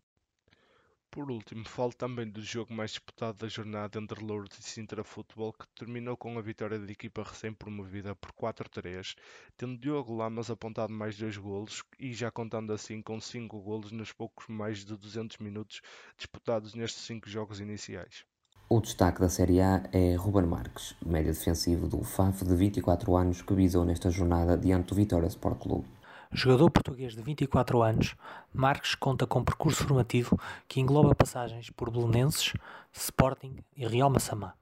Por 1.15 1.31
último, 1.31 1.65
falo 1.65 1.93
também 1.93 2.29
do 2.29 2.43
jogo 2.43 2.75
mais 2.75 2.91
disputado 2.91 3.39
da 3.39 3.47
jornada 3.47 4.01
entre 4.01 4.21
Lourdes 4.21 4.59
e 4.59 4.63
Sintra 4.65 5.05
Futebol, 5.05 5.53
que 5.53 5.65
terminou 5.79 6.17
com 6.17 6.37
a 6.37 6.43
vitória 6.43 6.77
da 6.77 6.91
equipa 6.91 7.23
recém-promovida 7.23 8.17
por 8.17 8.33
4-3, 8.33 9.15
tendo 9.57 9.79
Diogo 9.79 10.13
Lamas 10.13 10.51
apontado 10.51 10.93
mais 10.93 11.17
dois 11.17 11.37
golos 11.37 11.85
e 12.01 12.13
já 12.13 12.33
contando 12.33 12.73
assim 12.73 13.01
com 13.01 13.21
5 13.21 13.61
golos 13.61 13.93
nos 13.93 14.11
poucos 14.11 14.49
mais 14.49 14.85
de 14.85 14.97
200 14.97 15.39
minutos 15.39 15.83
disputados 16.17 16.75
nestes 16.75 17.05
5 17.05 17.31
jogos 17.31 17.61
iniciais. 17.61 18.25
O 18.69 18.81
destaque 18.81 19.21
da 19.21 19.29
Série 19.29 19.61
A 19.61 19.89
é 19.93 20.17
Ruben 20.17 20.47
Marques, 20.47 20.97
médio 21.07 21.33
defensivo 21.33 21.87
do 21.87 22.03
FAF 22.03 22.45
de 22.45 22.57
24 22.57 23.15
anos 23.15 23.41
que 23.41 23.55
visou 23.55 23.85
nesta 23.85 24.11
jornada 24.11 24.59
diante 24.59 24.89
do 24.89 24.97
Vitória 24.97 25.29
Sport 25.29 25.61
Clube. 25.61 25.94
Jogador 26.37 26.69
português 26.69 27.15
de 27.15 27.23
24 27.23 27.81
anos, 27.81 28.17
Marques 28.53 28.97
conta 28.97 29.25
com 29.25 29.39
um 29.39 29.45
percurso 29.45 29.85
formativo 29.85 30.37
que 30.67 30.81
engloba 30.81 31.15
passagens 31.15 31.71
por 31.71 31.93
Belenenses, 31.93 32.53
Sporting 32.93 33.59
e 33.77 33.87
Real 33.87 34.11
Massamá. 34.11 34.55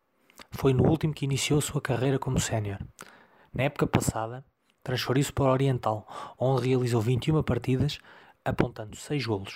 Foi 0.51 0.75
no 0.75 0.87
último 0.87 1.15
que 1.15 1.25
iniciou 1.25 1.63
sua 1.63 1.81
carreira 1.81 2.19
como 2.19 2.39
sénior. 2.39 2.79
Na 3.55 3.63
época 3.63 3.87
passada, 3.87 4.45
transferiu-se 4.85 5.33
para 5.33 5.51
Oriental, 5.51 6.07
onde 6.39 6.69
realizou 6.69 7.01
21 7.01 7.43
partidas, 7.43 7.99
apontando 8.45 8.95
6 8.95 9.25
golos. 9.25 9.55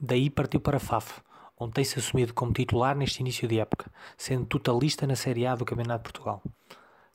Daí 0.00 0.30
partiu 0.30 0.58
para 0.58 0.80
FAF, 0.80 1.20
onde 1.58 1.74
tem-se 1.74 1.98
assumido 1.98 2.32
como 2.32 2.54
titular 2.54 2.96
neste 2.96 3.20
início 3.20 3.46
de 3.46 3.60
época, 3.60 3.92
sendo 4.16 4.46
totalista 4.46 5.06
na 5.06 5.16
Série 5.16 5.46
A 5.46 5.54
do 5.54 5.66
Campeonato 5.66 5.98
de 5.98 6.12
Portugal. 6.12 6.42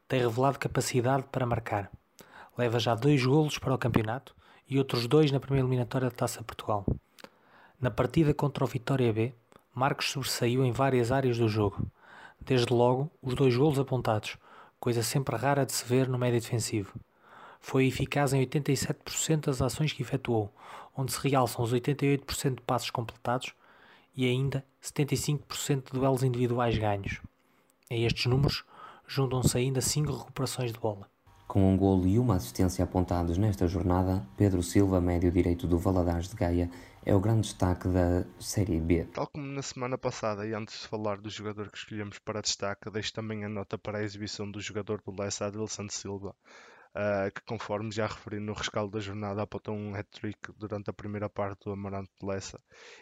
Tem 0.07 0.21
revelado 0.21 0.59
capacidade 0.59 1.23
para 1.31 1.47
marcar. 1.47 1.89
Leva 2.57 2.79
já 2.79 2.95
dois 2.95 3.25
golos 3.25 3.57
para 3.57 3.73
o 3.73 3.77
campeonato 3.77 4.33
e 4.69 4.77
outros 4.77 5.07
dois 5.07 5.31
na 5.31 5.39
primeira 5.39 5.67
eliminatória 5.67 6.09
da 6.09 6.15
Taça 6.15 6.41
Portugal. 6.41 6.85
Na 7.79 7.91
partida 7.91 8.33
contra 8.33 8.63
o 8.63 8.67
Vitória 8.67 9.11
B, 9.11 9.33
Marcos 9.73 10.09
sobressaiu 10.09 10.63
em 10.63 10.71
várias 10.71 11.11
áreas 11.11 11.37
do 11.37 11.49
jogo. 11.49 11.85
Desde 12.39 12.73
logo, 12.73 13.11
os 13.21 13.35
dois 13.35 13.55
golos 13.57 13.77
apontados, 13.77 14.37
coisa 14.79 15.03
sempre 15.03 15.35
rara 15.35 15.65
de 15.65 15.73
se 15.73 15.83
ver 15.83 16.07
no 16.07 16.17
médio 16.17 16.39
defensivo. 16.39 16.93
Foi 17.59 17.87
eficaz 17.87 18.31
em 18.31 18.45
87% 18.45 19.47
das 19.47 19.61
ações 19.61 19.91
que 19.91 20.03
efetuou, 20.03 20.53
onde 20.95 21.11
se 21.11 21.27
realçam 21.27 21.63
os 21.63 21.73
88% 21.73 22.55
de 22.55 22.61
passos 22.61 22.89
completados 22.89 23.53
e 24.15 24.25
ainda 24.25 24.63
75% 24.81 25.91
de 25.91 25.99
duelos 25.99 26.23
individuais 26.23 26.77
ganhos. 26.77 27.19
A 27.91 27.95
estes 27.95 28.27
números 28.27 28.63
juntam-se 29.05 29.57
ainda 29.57 29.81
5 29.81 30.11
recuperações 30.11 30.71
de 30.71 30.79
bola. 30.79 31.13
Com 31.47 31.73
um 31.73 31.77
golo 31.77 32.07
e 32.07 32.17
uma 32.17 32.35
assistência 32.35 32.83
apontados 32.83 33.37
nesta 33.37 33.67
jornada, 33.67 34.25
Pedro 34.35 34.63
Silva, 34.63 34.99
médio 34.99 35.31
direito 35.31 35.67
do 35.67 35.77
Valadares 35.77 36.29
de 36.29 36.35
Gaia, 36.35 36.69
é 37.05 37.13
o 37.13 37.19
grande 37.19 37.41
destaque 37.41 37.87
da 37.87 38.25
Série 38.39 38.79
B. 38.79 39.05
Tal 39.13 39.27
como 39.27 39.45
na 39.45 39.61
semana 39.61 39.97
passada, 39.97 40.45
e 40.47 40.53
antes 40.53 40.81
de 40.81 40.87
falar 40.87 41.17
do 41.21 41.29
jogador 41.29 41.69
que 41.69 41.77
escolhemos 41.77 42.17
para 42.17 42.41
destaque, 42.41 42.89
deixo 42.89 43.13
também 43.13 43.45
a 43.45 43.49
nota 43.49 43.77
para 43.77 43.99
a 43.99 44.03
exibição 44.03 44.49
do 44.49 44.59
jogador 44.59 45.01
do 45.01 45.15
Lessa, 45.15 45.45
Adilson 45.45 45.87
Silva, 45.87 46.35
uh, 46.95 47.31
que 47.33 47.41
conforme 47.45 47.91
já 47.91 48.07
referi 48.07 48.39
no 48.39 48.53
rescaldo 48.53 48.93
da 48.93 48.99
jornada 48.99 49.43
apontou 49.43 49.75
um 49.75 49.93
hat-trick 49.93 50.51
durante 50.57 50.89
a 50.89 50.93
primeira 50.93 51.29
parte 51.29 51.65
do 51.65 51.71
Amarante 51.71 52.09
de 52.19 52.25
Lessa 52.25 52.59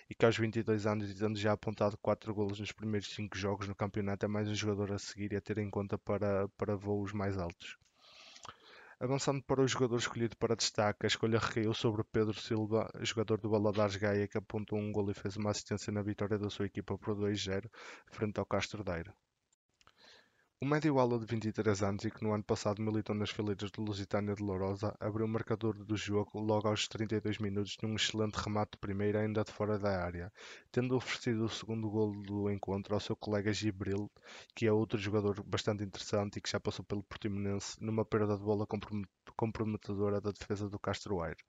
e 0.09 0.15
que 0.15 0.25
aos 0.25 0.38
22 0.38 0.85
anos 0.85 1.09
e 1.09 1.15
tendo 1.15 1.38
já 1.38 1.53
apontado 1.53 1.97
4 2.01 2.33
golos 2.33 2.59
nos 2.59 2.71
primeiros 2.71 3.07
5 3.13 3.38
jogos 3.38 3.67
no 3.67 3.75
campeonato 3.75 4.25
é 4.25 4.27
mais 4.27 4.50
um 4.50 4.55
jogador 4.55 4.91
a 4.91 5.00
seguir 5.00 5.31
e 5.31 5.38
a 5.38 5.41
ter 5.41 5.59
em 5.59 5.69
conta 5.69 5.97
para, 5.97 6.50
para 6.57 6.75
voos 6.75 7.13
mais 7.13 7.38
altos. 7.38 7.77
Avançando 9.03 9.43
para 9.43 9.62
o 9.62 9.67
jogador 9.67 9.98
escolhido 9.98 10.38
para 10.38 10.55
destaque, 10.55 11.05
a 11.05 11.07
escolha 11.07 11.38
recaiu 11.38 11.74
sobre 11.74 12.05
Pedro 12.05 12.39
Silva, 12.39 12.89
jogador 13.01 13.38
do 13.38 13.50
Baladares 13.50 13.98
Gaia, 13.98 14.29
que 14.29 14.38
apontou 14.38 14.79
um 14.79 14.93
gol 14.93 15.12
e 15.12 15.13
fez 15.13 15.36
uma 15.36 15.51
assistência 15.51 15.91
na 15.91 16.01
vitória 16.01 16.39
da 16.39 16.50
sua 16.50 16.67
equipa 16.67 16.98
por 16.98 17.13
2-0 17.13 17.69
frente 18.13 18.39
ao 18.39 18.45
Castro 18.45 18.81
Daire. 18.81 19.12
O 20.63 20.65
médio-ala 20.65 21.20
de 21.20 21.25
23 21.25 21.84
anos 21.84 22.05
e 22.05 22.10
que 22.10 22.24
no 22.24 22.32
ano 22.32 22.41
passado 22.46 22.82
militou 22.82 23.13
nas 23.13 23.29
fileiras 23.32 23.70
do 23.70 23.82
Lusitânia 23.82 24.34
de 24.34 24.41
Lourosa 24.41 24.96
abriu 24.98 25.25
o 25.25 25.27
marcador 25.27 25.74
do 25.74 25.98
jogo 25.98 26.39
logo 26.39 26.70
aos 26.70 26.88
32 26.88 27.38
minutos 27.39 27.75
num 27.84 27.96
excelente 27.96 28.36
remate 28.36 28.72
de 28.72 28.77
primeira 28.77 29.20
ainda 29.20 29.43
de 29.43 29.51
fora 29.51 29.77
da 29.77 30.01
área, 30.01 30.32
tendo 30.72 30.96
oferecido 30.96 31.43
o 31.43 31.50
segundo 31.50 31.89
golo 31.89 32.24
do 32.24 32.50
encontro 32.50 32.93
ao 32.93 33.01
seu 33.01 33.13
colega 33.13 33.51
Gibril, 33.51 34.10
que 34.55 34.65
é 34.65 34.72
outro 34.72 34.98
jogador 34.98 35.43
bastante 35.43 35.84
interessante 35.84 36.38
e 36.38 36.41
que 36.41 36.50
já 36.50 36.62
passou 36.62 36.86
pelo 36.86 37.03
Portimonense 37.03 37.75
numa 37.84 38.05
perda 38.05 38.38
de 38.38 38.43
bola 38.46 38.65
comprometedora 39.36 40.22
da 40.22 40.32
defesa 40.32 40.70
do 40.70 40.79
Castro 40.79 41.20
Aire. 41.22 41.43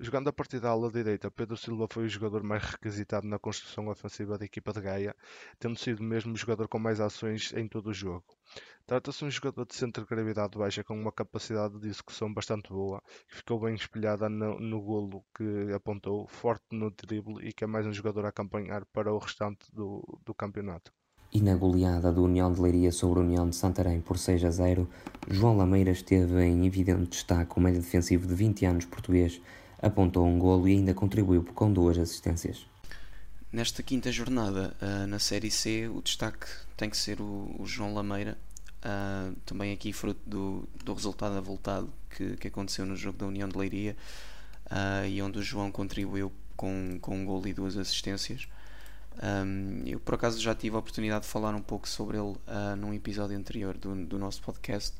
Jogando 0.00 0.26
a 0.26 0.32
partir 0.32 0.58
da 0.58 0.70
ala 0.70 0.90
direita, 0.90 1.30
Pedro 1.30 1.56
Silva 1.56 1.86
foi 1.88 2.06
o 2.06 2.08
jogador 2.08 2.42
mais 2.42 2.64
requisitado 2.64 3.28
na 3.28 3.38
construção 3.38 3.86
ofensiva 3.86 4.36
da 4.36 4.44
equipa 4.44 4.72
de 4.72 4.80
Gaia, 4.80 5.14
tendo 5.60 5.78
sido 5.78 6.02
mesmo 6.02 6.32
o 6.32 6.36
jogador 6.36 6.66
com 6.66 6.80
mais 6.80 7.00
ações 7.00 7.52
em 7.54 7.68
todo 7.68 7.90
o 7.90 7.94
jogo. 7.94 8.24
Trata-se 8.86 9.20
de 9.20 9.26
um 9.26 9.30
jogador 9.30 9.64
de 9.64 9.76
centro 9.76 10.02
de 10.02 10.08
gravidade 10.08 10.58
baixa 10.58 10.82
com 10.82 11.00
uma 11.00 11.12
capacidade 11.12 11.78
de 11.78 11.86
execução 11.86 12.34
bastante 12.34 12.70
boa, 12.70 13.00
que 13.28 13.36
ficou 13.36 13.60
bem 13.60 13.76
espelhada 13.76 14.28
no, 14.28 14.58
no 14.58 14.82
golo 14.82 15.24
que 15.32 15.72
apontou, 15.72 16.26
forte 16.26 16.64
no 16.72 16.90
drible 16.90 17.46
e 17.46 17.52
que 17.52 17.62
é 17.62 17.66
mais 17.68 17.86
um 17.86 17.92
jogador 17.92 18.24
a 18.24 18.30
acompanhar 18.30 18.84
para 18.86 19.14
o 19.14 19.18
restante 19.18 19.72
do, 19.72 20.02
do 20.26 20.34
campeonato. 20.34 20.92
E 21.32 21.40
na 21.40 21.54
goleada 21.54 22.12
do 22.12 22.24
União 22.24 22.52
de 22.52 22.60
Leiria 22.60 22.90
sobre 22.90 23.20
a 23.20 23.22
União 23.22 23.48
de 23.48 23.54
Santarém 23.54 24.00
por 24.00 24.18
6 24.18 24.44
a 24.44 24.50
0, 24.50 24.88
João 25.28 25.56
Lameira 25.56 25.92
esteve 25.92 26.42
em 26.42 26.66
evidente 26.66 27.10
destaque 27.10 27.56
o 27.56 27.60
médio 27.60 27.80
defensivo 27.80 28.26
de 28.26 28.34
20 28.34 28.66
anos 28.66 28.84
português 28.86 29.40
apontou 29.84 30.26
um 30.26 30.38
golo 30.38 30.66
e 30.68 30.72
ainda 30.72 30.94
contribuiu 30.94 31.44
com 31.44 31.72
duas 31.72 31.98
assistências. 31.98 32.66
Nesta 33.52 33.82
quinta 33.82 34.10
jornada, 34.10 34.74
uh, 34.82 35.06
na 35.06 35.18
Série 35.18 35.50
C, 35.50 35.88
o 35.88 36.02
destaque 36.02 36.46
tem 36.76 36.90
que 36.90 36.96
ser 36.96 37.20
o, 37.20 37.62
João 37.64 37.94
Lameira, 37.94 38.36
uh, 38.84 39.34
também 39.46 39.72
aqui 39.72 39.92
fruto 39.92 40.20
do, 40.26 40.68
do 40.84 40.92
resultado 40.92 41.36
avultado 41.36 41.92
que, 42.10 42.36
que 42.36 42.48
aconteceu 42.48 42.84
no 42.84 42.96
jogo 42.96 43.18
da 43.18 43.26
União 43.26 43.48
de 43.48 43.56
Leiria, 43.56 43.96
uh, 44.66 45.06
e 45.06 45.22
onde 45.22 45.38
o 45.38 45.42
João 45.42 45.70
contribuiu 45.70 46.32
com, 46.56 46.98
com 47.00 47.16
um 47.16 47.24
golo 47.24 47.46
e 47.46 47.52
duas 47.52 47.76
assistências. 47.76 48.48
Um, 49.22 49.82
eu 49.86 50.00
por 50.00 50.14
acaso 50.14 50.40
já 50.40 50.56
tive 50.56 50.74
a 50.74 50.80
oportunidade 50.80 51.24
de 51.24 51.30
falar 51.30 51.54
um 51.54 51.62
pouco 51.62 51.88
sobre 51.88 52.16
ele 52.16 52.32
uh, 52.32 52.76
num 52.76 52.92
episódio 52.92 53.36
anterior 53.36 53.78
do, 53.78 53.94
do 54.04 54.18
nosso 54.18 54.42
podcast 54.42 54.92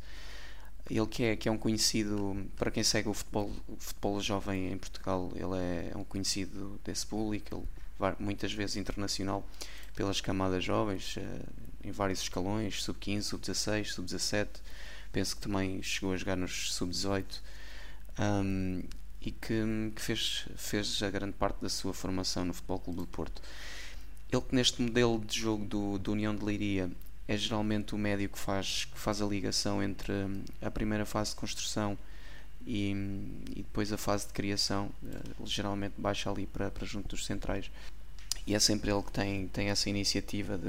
ele 0.91 1.07
que 1.07 1.25
é, 1.25 1.37
que 1.37 1.49
é 1.49 1.53
um 1.53 1.57
conhecido, 1.57 2.47
para 2.57 2.71
quem 2.71 2.83
segue 2.83 3.09
o 3.09 3.14
futebol, 3.14 3.50
o 3.69 3.76
futebol 3.76 4.21
jovem 4.21 4.73
em 4.73 4.76
Portugal, 4.76 5.33
ele 5.35 5.57
é, 5.57 5.97
um 5.97 6.05
conhecido 6.05 6.79
desse 6.85 7.07
público, 7.07 7.55
ele 7.55 7.64
vai 7.99 8.14
muitas 8.19 8.53
vezes 8.53 8.76
internacional 8.76 9.47
pelas 9.95 10.21
camadas 10.21 10.64
jovens, 10.64 11.17
eh, 11.17 11.41
em 11.85 11.91
vários 11.91 12.21
escalões, 12.21 12.83
sub-15, 12.83 13.23
sub-16, 13.23 13.87
sub-17, 13.93 14.49
penso 15.12 15.37
que 15.37 15.43
também 15.43 15.83
chegou 15.83 16.12
a 16.12 16.17
jogar 16.17 16.37
nos 16.37 16.73
sub-18 16.75 17.25
um, 18.19 18.83
e 19.21 19.31
que, 19.31 19.93
que, 19.95 20.03
fez, 20.03 20.47
fez 20.57 21.03
a 21.03 21.11
grande 21.11 21.35
parte 21.35 21.61
da 21.62 21.69
sua 21.69 21.95
formação 21.95 22.45
no 22.45 22.53
Futebol 22.53 22.79
Clube 22.81 23.00
do 23.00 23.07
Porto. 23.07 23.41
Ele 24.31 24.43
que 24.43 24.55
neste 24.55 24.83
modelo 24.83 25.19
de 25.25 25.38
jogo 25.38 25.64
do, 25.64 25.99
do 25.99 26.12
União 26.12 26.35
de 26.35 26.45
Leiria 26.45 26.91
é 27.26 27.37
geralmente 27.37 27.95
o 27.95 27.99
médio 27.99 28.28
que 28.28 28.38
faz, 28.38 28.85
que 28.85 28.99
faz 28.99 29.23
a 29.23 29.26
ligação 29.26 29.83
entre 29.83 30.12
hum, 30.12 30.43
a 30.61 30.71
primeira 30.71 31.07
fase 31.07 31.31
de 31.31 31.37
construção 31.37 31.97
e, 32.66 32.90
e 33.50 33.62
depois 33.62 33.93
a 33.93 33.97
fase 33.97 34.26
de 34.26 34.33
criação. 34.33 34.90
Ele 35.02 35.16
eh, 35.16 35.47
geralmente 35.47 35.95
baixa 35.97 36.31
ali 36.31 36.47
para, 36.47 36.71
para 36.71 36.87
junto 36.87 37.09
dos 37.09 37.25
centrais. 37.25 37.71
E 38.47 38.54
é 38.54 38.59
sempre 38.59 38.90
ele 38.90 39.02
que 39.02 39.12
tem, 39.12 39.49
tem 39.49 39.71
essa 39.71 39.88
iniciativa 39.88 40.59
de, 40.59 40.64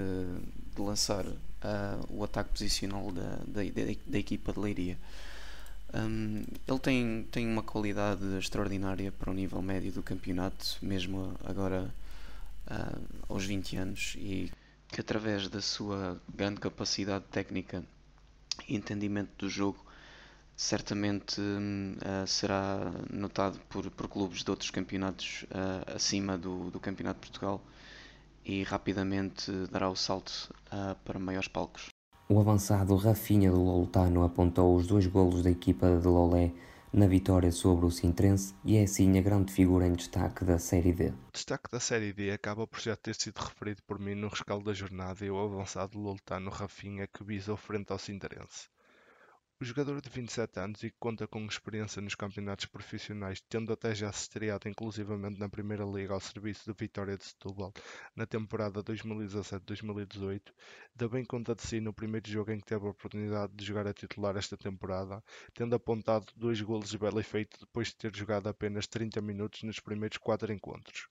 de 0.76 0.82
lançar 0.82 1.26
uh, 1.26 1.36
o 2.10 2.24
ataque 2.24 2.52
posicional 2.52 3.12
da, 3.12 3.38
da, 3.46 3.62
da, 4.08 4.18
equipa 4.18 4.54
de 4.54 4.60
Leiria. 4.60 4.98
Um, 5.94 6.44
ele 6.66 6.80
tem, 6.80 7.28
tem 7.32 7.48
uma 7.48 7.64
qualidade 7.64 8.24
extraordinária 8.38 9.12
para 9.12 9.30
o 9.30 9.34
nível 9.34 9.62
médio 9.62 9.92
do 9.92 10.02
campeonato, 10.02 10.78
mesmo 10.82 11.34
agora 11.44 11.94
uh, 12.68 13.02
aos 13.28 13.46
20 13.46 13.76
anos. 13.76 14.16
E 14.18 14.50
que 14.96 15.02
através 15.02 15.50
da 15.50 15.60
sua 15.60 16.18
grande 16.34 16.62
capacidade 16.62 17.26
técnica 17.30 17.84
e 18.66 18.78
entendimento 18.78 19.32
do 19.38 19.50
jogo 19.50 19.86
certamente 20.56 21.42
uh, 21.42 22.26
será 22.26 22.94
notado 23.12 23.60
por, 23.68 23.92
por 23.92 24.08
clubes 24.08 24.42
de 24.42 24.50
outros 24.50 24.72
campeonatos 24.72 25.44
uh, 25.52 25.96
acima 25.98 26.38
do, 26.38 26.72
do 26.72 26.80
Campeonato 26.80 27.20
de 27.20 27.28
Portugal 27.28 27.62
e 28.46 28.64
rapidamente 28.64 29.52
dará 29.70 29.90
o 29.90 29.98
salto 29.98 30.50
uh, 30.68 30.96
para 31.04 31.20
maiores 31.20 31.50
palcos. 31.50 31.88
O 32.30 32.40
avançado 32.40 32.96
Rafinha 32.96 33.52
do 33.52 33.62
Loltano 33.62 34.24
apontou 34.24 34.78
os 34.78 34.88
dois 34.88 35.06
golos 35.08 35.44
da 35.44 35.52
equipa 35.52 36.00
de 36.00 36.08
Lolé 36.08 36.54
na 36.96 37.08
vitória 37.08 37.52
sobre 37.52 37.86
o 37.86 37.92
Sintrense 37.92 38.56
e 38.64 38.78
é 38.78 38.84
assim 38.84 39.20
a 39.20 39.22
grande 39.22 39.52
figura 39.52 39.86
em 39.86 39.92
destaque 39.92 40.46
da 40.46 40.58
Série 40.58 40.94
D. 40.94 41.10
O 41.10 41.32
destaque 41.34 41.70
da 41.70 41.78
Série 41.78 42.14
D 42.14 42.32
acaba 42.32 42.66
por 42.66 42.80
já 42.80 42.96
ter 42.96 43.16
sido 43.16 43.38
referido 43.38 43.84
por 43.84 44.00
mim 44.00 44.16
no 44.16 44.30
rescaldo 44.30 44.64
da 44.64 44.74
jornada 44.74 45.26
e 45.26 45.30
o 45.30 45.38
avançado 45.38 46.00
Loltano 46.00 46.50
Rafinha 46.50 47.06
que 47.06 47.22
visou 47.22 47.58
frente 47.58 47.92
ao 47.92 48.00
Sintrense. 48.00 48.70
O 49.58 49.64
jogador 49.64 50.02
de 50.02 50.10
27 50.10 50.60
anos 50.60 50.84
e 50.84 50.90
que 50.90 50.98
conta 51.00 51.26
com 51.26 51.46
experiência 51.46 52.02
nos 52.02 52.14
campeonatos 52.14 52.66
profissionais, 52.66 53.40
tendo 53.48 53.72
até 53.72 53.96
já 53.96 54.12
se 54.12 54.24
estreado 54.24 54.68
inclusivamente 54.68 55.40
na 55.40 55.48
Primeira 55.48 55.86
Liga 55.86 56.14
ao 56.14 56.20
serviço 56.20 56.66
do 56.66 56.76
Vitória 56.78 57.18
de 57.18 57.24
Setúbal 57.24 57.74
na 58.14 58.26
temporada 58.26 58.84
2017-2018, 58.84 60.42
dá 60.94 61.08
bem 61.08 61.24
conta 61.24 61.56
de 61.56 61.62
si 61.62 61.80
no 61.80 61.94
primeiro 61.94 62.30
jogo 62.30 62.52
em 62.52 62.60
que 62.60 62.66
teve 62.66 62.86
a 62.86 62.90
oportunidade 62.90 63.54
de 63.54 63.64
jogar 63.64 63.88
a 63.88 63.94
titular 63.94 64.36
esta 64.36 64.58
temporada, 64.58 65.24
tendo 65.54 65.74
apontado 65.74 66.26
dois 66.36 66.60
golos 66.60 66.90
de 66.90 66.98
belo 66.98 67.22
efeito 67.22 67.58
depois 67.58 67.88
de 67.88 67.96
ter 67.96 68.14
jogado 68.14 68.50
apenas 68.50 68.88
30 68.88 69.22
minutos 69.22 69.64
nos 69.64 69.80
primeiros 69.80 70.18
quatro 70.18 70.52
encontros. 70.52 71.08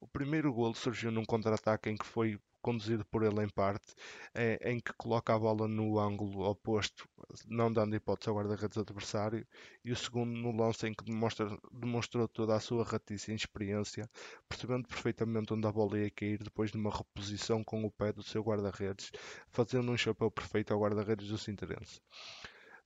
O 0.00 0.06
primeiro 0.08 0.52
golo 0.52 0.74
surgiu 0.74 1.10
num 1.10 1.24
contra-ataque 1.24 1.90
em 1.90 1.96
que 1.96 2.06
foi 2.06 2.38
conduzido 2.62 3.04
por 3.04 3.24
ele 3.24 3.42
em 3.42 3.48
parte, 3.48 3.94
é, 4.32 4.70
em 4.70 4.78
que 4.78 4.92
coloca 4.92 5.34
a 5.34 5.38
bola 5.38 5.66
no 5.66 5.98
ângulo 5.98 6.48
oposto, 6.48 7.08
não 7.46 7.72
dando 7.72 7.96
hipótese 7.96 8.30
ao 8.30 8.36
guarda-redes 8.36 8.78
adversário, 8.78 9.46
e 9.84 9.90
o 9.90 9.96
segundo 9.96 10.30
no 10.30 10.52
lance 10.56 10.86
em 10.86 10.94
que 10.94 11.04
demonstra, 11.04 11.58
demonstrou 11.72 12.28
toda 12.28 12.54
a 12.54 12.60
sua 12.60 12.84
ratice 12.84 13.32
e 13.32 13.34
experiência, 13.34 14.08
percebendo 14.48 14.86
perfeitamente 14.86 15.52
onde 15.52 15.66
a 15.66 15.72
bola 15.72 15.98
ia 15.98 16.10
cair 16.10 16.38
depois 16.38 16.70
de 16.70 16.78
uma 16.78 16.90
reposição 16.96 17.64
com 17.64 17.84
o 17.84 17.90
pé 17.90 18.12
do 18.12 18.22
seu 18.22 18.42
guarda-redes, 18.42 19.10
fazendo 19.50 19.90
um 19.90 19.96
chapéu 19.96 20.30
perfeito 20.30 20.72
ao 20.72 20.80
guarda-redes 20.80 21.28
do 21.28 21.36
Sinterense. 21.36 22.00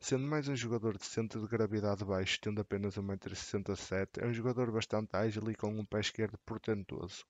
Sendo 0.08 0.24
mais 0.24 0.46
um 0.46 0.54
jogador 0.54 0.96
de 0.96 1.04
centro 1.04 1.40
de 1.40 1.48
gravidade 1.48 2.04
baixo, 2.04 2.38
tendo 2.40 2.60
apenas 2.60 2.96
1,67m, 2.96 4.22
é 4.22 4.26
um 4.28 4.32
jogador 4.32 4.70
bastante 4.70 5.16
ágil 5.16 5.50
e 5.50 5.56
com 5.56 5.66
um 5.66 5.84
pé 5.84 5.98
esquerdo 5.98 6.38
portentoso 6.46 7.26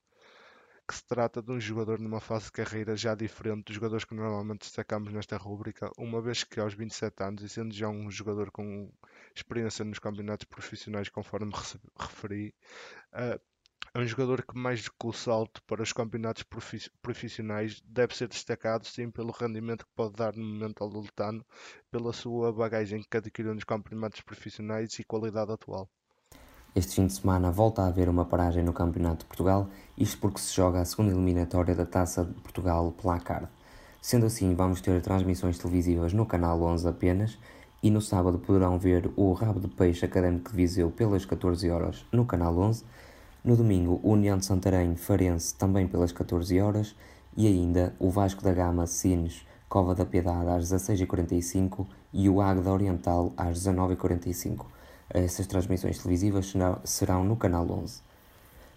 que 0.86 0.94
se 0.94 1.02
trata 1.06 1.40
de 1.40 1.50
um 1.50 1.58
jogador 1.58 1.98
numa 1.98 2.20
fase 2.20 2.44
de 2.44 2.52
carreira 2.52 2.94
já 2.94 3.14
diferente 3.14 3.64
dos 3.64 3.76
jogadores 3.76 4.04
que 4.04 4.14
normalmente 4.14 4.60
destacamos 4.60 5.10
nesta 5.10 5.38
rúbrica, 5.38 5.90
uma 5.96 6.20
vez 6.20 6.44
que 6.44 6.60
aos 6.60 6.74
27 6.74 7.22
anos 7.22 7.42
e 7.44 7.48
sendo 7.48 7.74
já 7.74 7.88
um 7.88 8.10
jogador 8.10 8.50
com 8.50 8.92
experiência 9.34 9.82
nos 9.82 9.98
campeonatos 9.98 10.44
profissionais, 10.44 11.08
conforme 11.08 11.52
referi, 11.98 12.54
uh, 13.14 13.40
é 13.96 13.98
um 13.98 14.06
jogador 14.06 14.44
que 14.44 14.58
mais 14.58 14.84
do 14.84 14.90
que 14.90 15.06
o 15.06 15.12
salto 15.12 15.62
para 15.62 15.82
os 15.82 15.90
campeonatos 15.90 16.44
profissionais 17.00 17.82
deve 17.88 18.14
ser 18.14 18.28
destacado 18.28 18.86
sim 18.86 19.10
pelo 19.10 19.32
rendimento 19.32 19.86
que 19.86 19.92
pode 19.96 20.12
dar 20.12 20.36
no 20.36 20.44
momento 20.44 20.84
ao 20.84 20.90
Lutano, 20.90 21.42
pela 21.90 22.12
sua 22.12 22.52
bagagem 22.52 23.02
que 23.10 23.16
adquiriu 23.16 23.54
nos 23.54 23.64
campeonatos 23.64 24.20
profissionais 24.20 24.92
e 24.98 25.04
qualidade 25.04 25.50
atual. 25.50 25.88
Este 26.74 26.96
fim 26.96 27.06
de 27.06 27.14
semana 27.14 27.50
volta 27.50 27.80
a 27.80 27.86
haver 27.86 28.10
uma 28.10 28.26
paragem 28.26 28.62
no 28.62 28.74
Campeonato 28.74 29.20
de 29.20 29.24
Portugal, 29.24 29.70
isto 29.96 30.18
porque 30.18 30.40
se 30.40 30.54
joga 30.54 30.82
a 30.82 30.84
segunda 30.84 31.12
eliminatória 31.12 31.74
da 31.74 31.86
Taça 31.86 32.22
de 32.22 32.34
Portugal 32.34 32.92
Placard. 33.00 33.48
Sendo 34.02 34.26
assim, 34.26 34.54
vamos 34.54 34.82
ter 34.82 35.00
transmissões 35.00 35.56
televisivas 35.56 36.12
no 36.12 36.26
canal 36.26 36.60
11 36.60 36.86
apenas 36.86 37.38
e 37.82 37.90
no 37.90 38.02
sábado 38.02 38.38
poderão 38.38 38.78
ver 38.78 39.10
o 39.16 39.32
Rabo 39.32 39.58
de 39.58 39.68
Peixe 39.68 40.04
Académico 40.04 40.50
de 40.50 40.56
Viseu 40.56 40.90
pelas 40.90 41.24
14 41.24 41.70
horas 41.70 42.04
no 42.12 42.26
canal 42.26 42.58
11, 42.58 42.84
no 43.46 43.56
domingo 43.56 44.00
União 44.02 44.36
de 44.36 44.44
Santarém 44.44 44.96
Farense 44.96 45.54
também 45.54 45.86
pelas 45.86 46.10
14 46.10 46.60
horas 46.60 46.96
e 47.36 47.46
ainda 47.46 47.94
o 47.96 48.10
Vasco 48.10 48.42
da 48.42 48.52
Gama 48.52 48.88
Sines 48.88 49.46
Cova 49.68 49.94
da 49.94 50.04
Piedade 50.04 50.48
às 50.48 50.68
16h45 50.68 51.86
e 52.12 52.28
o 52.28 52.40
Águeda 52.40 52.72
Oriental 52.72 53.32
às 53.36 53.60
19h45. 53.60 54.66
Essas 55.08 55.46
transmissões 55.46 55.98
televisivas 55.98 56.52
serão 56.82 57.22
no 57.22 57.36
canal 57.36 57.70
11. 57.70 58.02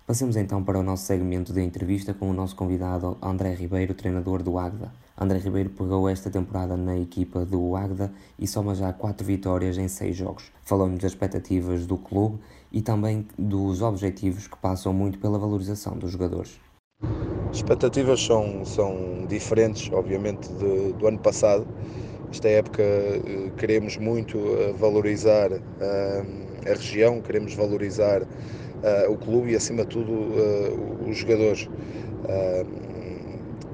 Passemos 0.09 0.35
então 0.35 0.63
para 0.63 0.79
o 0.79 0.81
nosso 0.81 1.05
segmento 1.05 1.53
de 1.53 1.61
entrevista 1.61 2.15
com 2.15 2.31
o 2.31 2.33
nosso 2.33 2.55
convidado 2.55 3.15
André 3.21 3.53
Ribeiro, 3.53 3.93
treinador 3.93 4.41
do 4.41 4.57
Agda. 4.57 4.91
André 5.15 5.37
Ribeiro 5.37 5.69
pegou 5.69 6.09
esta 6.09 6.31
temporada 6.31 6.75
na 6.75 6.97
equipa 6.97 7.45
do 7.45 7.75
Agda 7.75 8.11
e 8.39 8.47
soma 8.47 8.73
já 8.73 8.91
4 8.91 9.23
vitórias 9.23 9.77
em 9.77 9.87
6 9.87 10.17
jogos. 10.17 10.51
Falou-nos 10.63 10.97
das 10.97 11.11
expectativas 11.11 11.85
do 11.85 11.95
clube 11.95 12.39
e 12.71 12.81
também 12.81 13.27
dos 13.37 13.83
objetivos 13.83 14.47
que 14.47 14.57
passam 14.57 14.91
muito 14.91 15.19
pela 15.19 15.37
valorização 15.37 15.95
dos 15.95 16.09
jogadores. 16.09 16.59
As 17.51 17.57
expectativas 17.57 18.19
são, 18.19 18.65
são 18.65 19.27
diferentes, 19.27 19.91
obviamente, 19.93 20.51
de, 20.53 20.91
do 20.93 21.07
ano 21.07 21.19
passado 21.19 21.67
esta 22.31 22.47
época 22.47 22.83
eh, 22.83 23.51
queremos 23.57 23.97
muito 23.97 24.37
eh, 24.37 24.71
valorizar 24.73 25.51
eh, 25.51 26.23
a 26.63 26.69
região, 26.69 27.21
queremos 27.21 27.55
valorizar 27.55 28.21
o 29.09 29.17
clube 29.17 29.51
e, 29.51 29.55
acima 29.55 29.83
de 29.83 29.89
tudo, 29.89 30.13
os 31.07 31.17
jogadores 31.17 31.69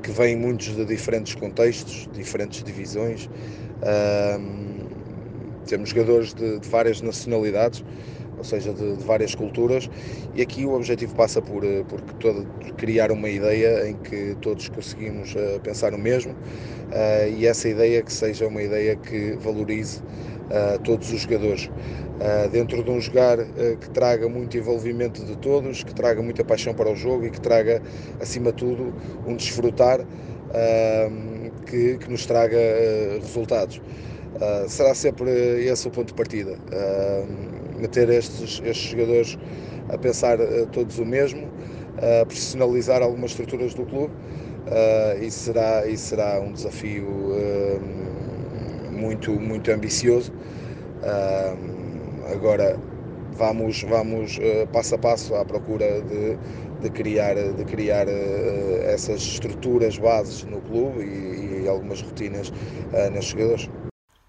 que 0.02 0.12
vêm 0.12 0.36
muitos 0.36 0.76
de 0.76 0.86
diferentes 0.86 1.36
contextos, 1.36 2.10
diferentes 2.14 2.64
divisões. 2.64 3.30
Temos 5.66 5.90
jogadores 5.90 6.34
de, 6.34 6.60
de 6.60 6.70
várias 6.70 7.02
nacionalidades 7.02 7.84
ou 8.38 8.44
seja, 8.44 8.74
de, 8.74 8.96
de, 8.98 9.04
várias 9.04 9.34
culturas, 9.34 9.90
e 10.34 10.42
aqui 10.42 10.66
o 10.66 10.74
objetivo 10.74 11.16
passa 11.16 11.42
por, 11.42 11.64
eh, 11.64 11.84
por 11.88 12.02
todo, 12.02 12.46
criar 12.78 13.12
uma 13.12 13.30
ideia 13.30 13.88
em 13.90 13.96
que 13.96 14.36
todos 14.42 14.70
conseguimos 14.70 15.34
uh, 15.36 15.60
pensar 15.62 15.94
o 15.94 15.98
mesmo, 15.98 16.34
uh, 16.34 17.30
e 17.36 17.46
essa 17.48 17.70
ideia 17.70 18.02
que 18.02 18.12
seja 18.12 18.48
uma 18.48 18.62
ideia 18.62 18.96
que 18.96 19.38
valorize 19.40 20.02
uh, 20.46 20.80
todos 20.84 21.12
os 21.12 21.22
jogadores. 21.22 21.70
dentro 22.52 22.82
de 22.82 22.90
um 22.90 23.02
jogar 23.02 23.38
que 23.82 23.90
traga 23.90 24.30
muito 24.30 24.58
envolvimento 24.58 25.22
de 25.26 25.36
todos, 25.38 25.84
que 25.84 25.94
traga 25.94 26.22
muita 26.22 26.46
paixão 26.46 26.74
para 26.74 26.90
o 26.90 26.96
jogo 26.96 27.26
e 27.26 27.30
que 27.30 27.42
traga, 27.42 27.82
acima 28.22 28.52
de 28.52 28.58
tudo, 28.58 28.94
um 29.28 29.36
desfrutar 29.36 30.00
que, 31.66 31.98
que, 31.98 32.10
nos 32.10 32.26
traga 32.26 32.58
resultados. 33.20 33.82
será 34.70 34.96
sempre 34.96 35.30
esse 35.66 35.90
o 35.90 35.92
ponto 35.92 36.08
de 36.08 36.14
partida. 36.14 36.58
Meter 37.78 38.10
estes, 38.10 38.62
estes 38.64 38.92
jogadores 38.92 39.38
a 39.90 39.98
pensar 39.98 40.38
todos 40.72 40.98
o 40.98 41.06
mesmo, 41.06 41.50
a 41.98 42.26
profissionalizar 42.26 43.02
algumas 43.02 43.32
estruturas 43.32 43.74
do 43.74 43.86
clube 43.86 44.14
uh, 44.68 45.24
e, 45.24 45.32
será, 45.32 45.88
e 45.88 45.98
será 45.98 46.40
um 46.40 46.52
desafio 46.52 47.08
muito, 48.96 49.32
muito 49.32 49.72
ambicioso. 49.72 50.32
agora 52.32 52.80
vamos, 53.38 53.84
vamos 53.84 54.40
passo 54.72 54.96
a 54.96 54.98
passo 54.98 55.36
à 55.36 55.46
procura 55.46 56.02
de, 56.02 56.38
de 56.82 56.90
criar, 56.90 57.36
de 57.36 57.66
criar 57.66 58.08
essas 58.08 59.22
estruturas 59.22 59.98
bases 59.98 60.44
no 60.44 60.62
clube 60.62 61.04
e, 61.04 61.64
e 61.64 61.68
algumas 61.68 62.02
rotinas 62.02 62.52
nestes 63.12 63.32
jogadores. 63.32 63.70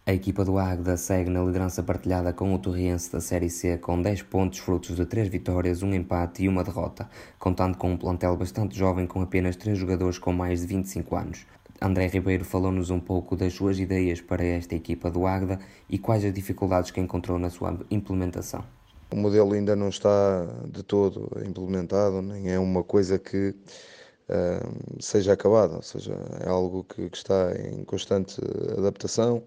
A 0.09 0.15
equipa 0.15 0.45
do 0.45 0.57
Águeda 0.57 0.97
segue 0.97 1.29
na 1.29 1.43
liderança 1.43 1.83
partilhada 1.83 2.33
com 2.33 2.55
o 2.55 2.59
Torriense 2.61 3.11
da 3.11 3.21
Série 3.21 3.51
C 3.51 3.77
com 3.77 4.01
10 4.01 4.23
pontos 4.23 4.61
frutos 4.61 4.95
de 4.95 5.05
3 5.05 5.27
vitórias, 5.27 5.83
um 5.83 5.93
empate 5.93 6.45
e 6.45 6.49
uma 6.49 6.63
derrota, 6.63 7.11
contando 7.41 7.77
com 7.77 7.91
um 7.91 7.97
plantel 7.97 8.37
bastante 8.37 8.79
jovem 8.79 9.05
com 9.05 9.21
apenas 9.21 9.57
3 9.57 9.77
jogadores 9.77 10.17
com 10.17 10.33
mais 10.33 10.61
de 10.61 10.69
25 10.69 11.17
anos. 11.17 11.45
André 11.81 12.07
Ribeiro 12.07 12.45
falou-nos 12.45 12.91
um 12.91 12.99
pouco 12.99 13.37
das 13.37 13.53
suas 13.53 13.79
ideias 13.79 14.21
para 14.21 14.45
esta 14.45 14.75
equipa 14.75 15.11
do 15.11 15.27
Águeda 15.27 15.59
e 15.89 15.99
quais 15.99 16.25
as 16.25 16.33
dificuldades 16.33 16.91
que 16.91 17.01
encontrou 17.01 17.39
na 17.39 17.51
sua 17.51 17.79
implementação. 17.91 18.65
O 19.11 19.17
modelo 19.17 19.53
ainda 19.53 19.77
não 19.77 19.89
está 19.89 20.47
de 20.67 20.83
todo 20.83 21.31
implementado, 21.47 22.23
nem 22.23 22.51
é 22.51 22.59
uma 22.59 22.83
coisa 22.83 23.19
que 23.19 23.55
uh, 24.29 25.01
seja 25.01 25.35
acabada, 25.35 25.77
ou 25.77 25.83
seja, 25.83 26.17
é 26.45 26.49
algo 26.49 26.83
que, 26.85 27.09
que 27.09 27.17
está 27.17 27.53
em 27.55 27.85
constante 27.85 28.41
adaptação 28.77 29.43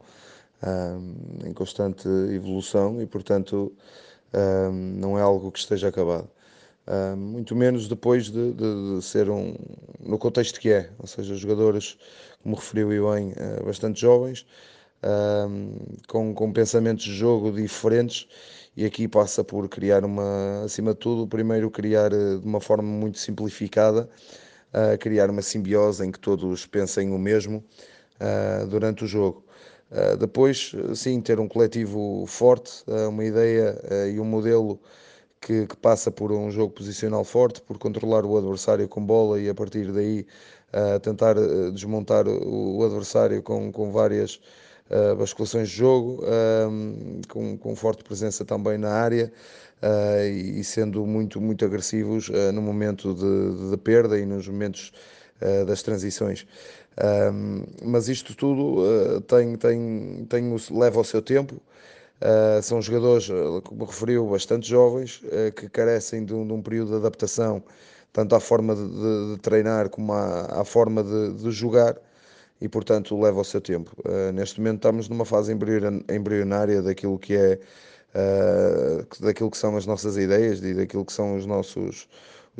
um, 0.64 1.48
em 1.48 1.54
constante 1.54 2.08
evolução 2.08 3.02
e, 3.02 3.06
portanto, 3.06 3.72
um, 4.34 4.72
não 4.72 5.18
é 5.18 5.22
algo 5.22 5.52
que 5.52 5.60
esteja 5.60 5.88
acabado. 5.88 6.30
Um, 6.90 7.16
muito 7.16 7.56
menos 7.56 7.88
depois 7.88 8.32
de, 8.32 8.52
de, 8.54 8.96
de, 8.96 9.02
ser 9.04 9.30
um 9.30 9.54
no 10.00 10.18
contexto 10.18 10.60
que 10.60 10.72
é, 10.72 10.90
ou 10.98 11.06
seja, 11.06 11.36
jogadores, 11.36 11.98
como 12.42 12.56
referiu 12.56 12.92
e 12.92 13.00
bem, 13.00 13.32
uh, 13.34 13.64
bastante 13.64 14.02
jovens, 14.02 14.46
com, 16.08 16.34
com 16.34 16.52
pensamentos 16.52 17.06
de 17.06 17.14
jogo 17.14 17.52
diferentes 17.52 18.28
e 18.76 18.86
aqui 18.86 19.08
passa 19.08 19.44
por 19.44 19.68
criar 19.70 20.04
uma, 20.04 20.64
acima 20.64 20.94
de 20.94 21.00
tudo, 21.00 21.28
primeiro 21.28 21.70
criar 21.70 22.14
uh, 22.14 22.40
de 22.40 22.48
uma 22.48 22.62
forma 22.62 22.88
muito 22.88 23.20
simplificada, 23.20 24.10
uh, 24.74 24.98
criar 24.98 25.30
uma 25.30 25.42
simbiose 25.42 26.06
em 26.06 26.12
que 26.12 26.20
todos 26.20 26.66
pensem 26.66 27.12
o 27.12 27.20
mesmo 27.20 27.64
uh, 28.20 28.68
durante 28.68 29.04
o 29.04 29.08
jogo. 29.08 29.44
Uh, 29.92 30.16
depois, 30.18 30.72
sim, 30.96 31.20
ter 31.20 31.40
um 31.40 31.48
coletivo 31.48 32.26
forte, 32.28 32.84
uh, 32.88 33.10
uma 33.10 33.26
ideia 33.26 33.80
uh, 33.84 34.08
e 34.08 34.20
um 34.20 34.26
modelo 34.26 34.80
que, 35.42 35.68
que, 35.68 35.78
passa 35.78 36.12
por 36.12 36.32
um 36.32 36.52
jogo 36.52 36.74
posicional 36.74 37.24
forte, 37.24 37.62
por 37.62 37.78
controlar 37.78 38.26
o 38.26 38.38
adversário 38.38 38.88
com 38.88 39.04
bola 39.06 39.40
e 39.40 39.50
a 39.50 39.56
partir 39.56 39.92
daí 39.92 40.26
tentar 41.02 41.36
desmontar 41.74 42.28
o, 42.28 42.78
o, 42.78 42.86
adversário 42.86 43.42
com, 43.42 43.72
com 43.72 43.92
várias 43.92 44.40
basculações 45.18 45.70
de 45.70 45.76
jogo, 45.76 46.24
com, 47.28 47.58
com 47.58 47.76
forte 47.76 48.04
presença 48.04 48.46
também 48.46 48.78
na 48.78 48.92
área. 48.92 49.32
e 50.32 50.64
sendo 50.64 51.08
muito, 51.08 51.42
muito 51.42 51.66
agressivos 51.66 52.30
no 52.54 52.62
momento 52.62 53.16
de, 53.16 53.72
de, 53.72 53.78
perda 53.78 54.20
e 54.20 54.28
nos 54.28 54.48
momentos 54.48 54.92
das 55.66 55.82
transições. 55.82 56.46
Um, 57.00 57.64
mas 57.84 58.10
isto 58.10 58.36
tudo 58.36 58.82
uh, 58.82 59.22
tem, 59.22 59.56
tem, 59.56 60.26
tem, 60.28 60.56
leva 60.72 61.00
o 61.00 61.04
seu 61.04 61.22
tempo. 61.22 61.56
Uh, 62.22 62.62
são 62.62 62.82
jogadores, 62.82 63.30
ah, 63.30 63.62
como 63.62 63.86
referiu, 63.86 64.28
bastante 64.28 64.68
jovens, 64.68 65.22
uh, 65.24 65.52
que 65.56 65.70
carecem 65.70 66.26
de 66.26 66.34
um, 66.34 66.46
de 66.46 66.52
um, 66.52 66.62
período 66.62 66.92
de 66.92 66.98
adaptação, 66.98 67.64
tanto 68.12 68.36
à 68.36 68.40
forma 68.40 68.76
de, 68.76 68.88
de, 68.88 69.36
de 69.36 69.42
treinar 69.42 69.90
como 69.90 70.12
à, 70.14 70.62
à 70.62 70.66
forma 70.66 71.04
de, 71.04 71.52
jogar, 71.52 71.96
e 72.60 72.68
portanto 72.68 73.18
leva 73.20 73.40
o 73.40 73.46
seu 73.46 73.62
tempo. 73.62 73.96
neste 74.34 74.60
momento 74.60 74.78
estamos 74.78 75.08
numa 75.08 75.24
fase 75.24 75.54
embrionária 75.54 76.82
daquilo 76.82 77.18
que 77.18 77.34
é 77.34 77.60
daquilo 79.22 79.50
que 79.50 79.58
são 79.58 79.78
as 79.78 79.86
nossas 79.86 80.18
ideias 80.18 80.62
e 80.62 80.74
daquilo 80.74 81.06
que 81.06 81.14
são 81.14 81.38
os 81.38 81.46
nossos 81.46 82.10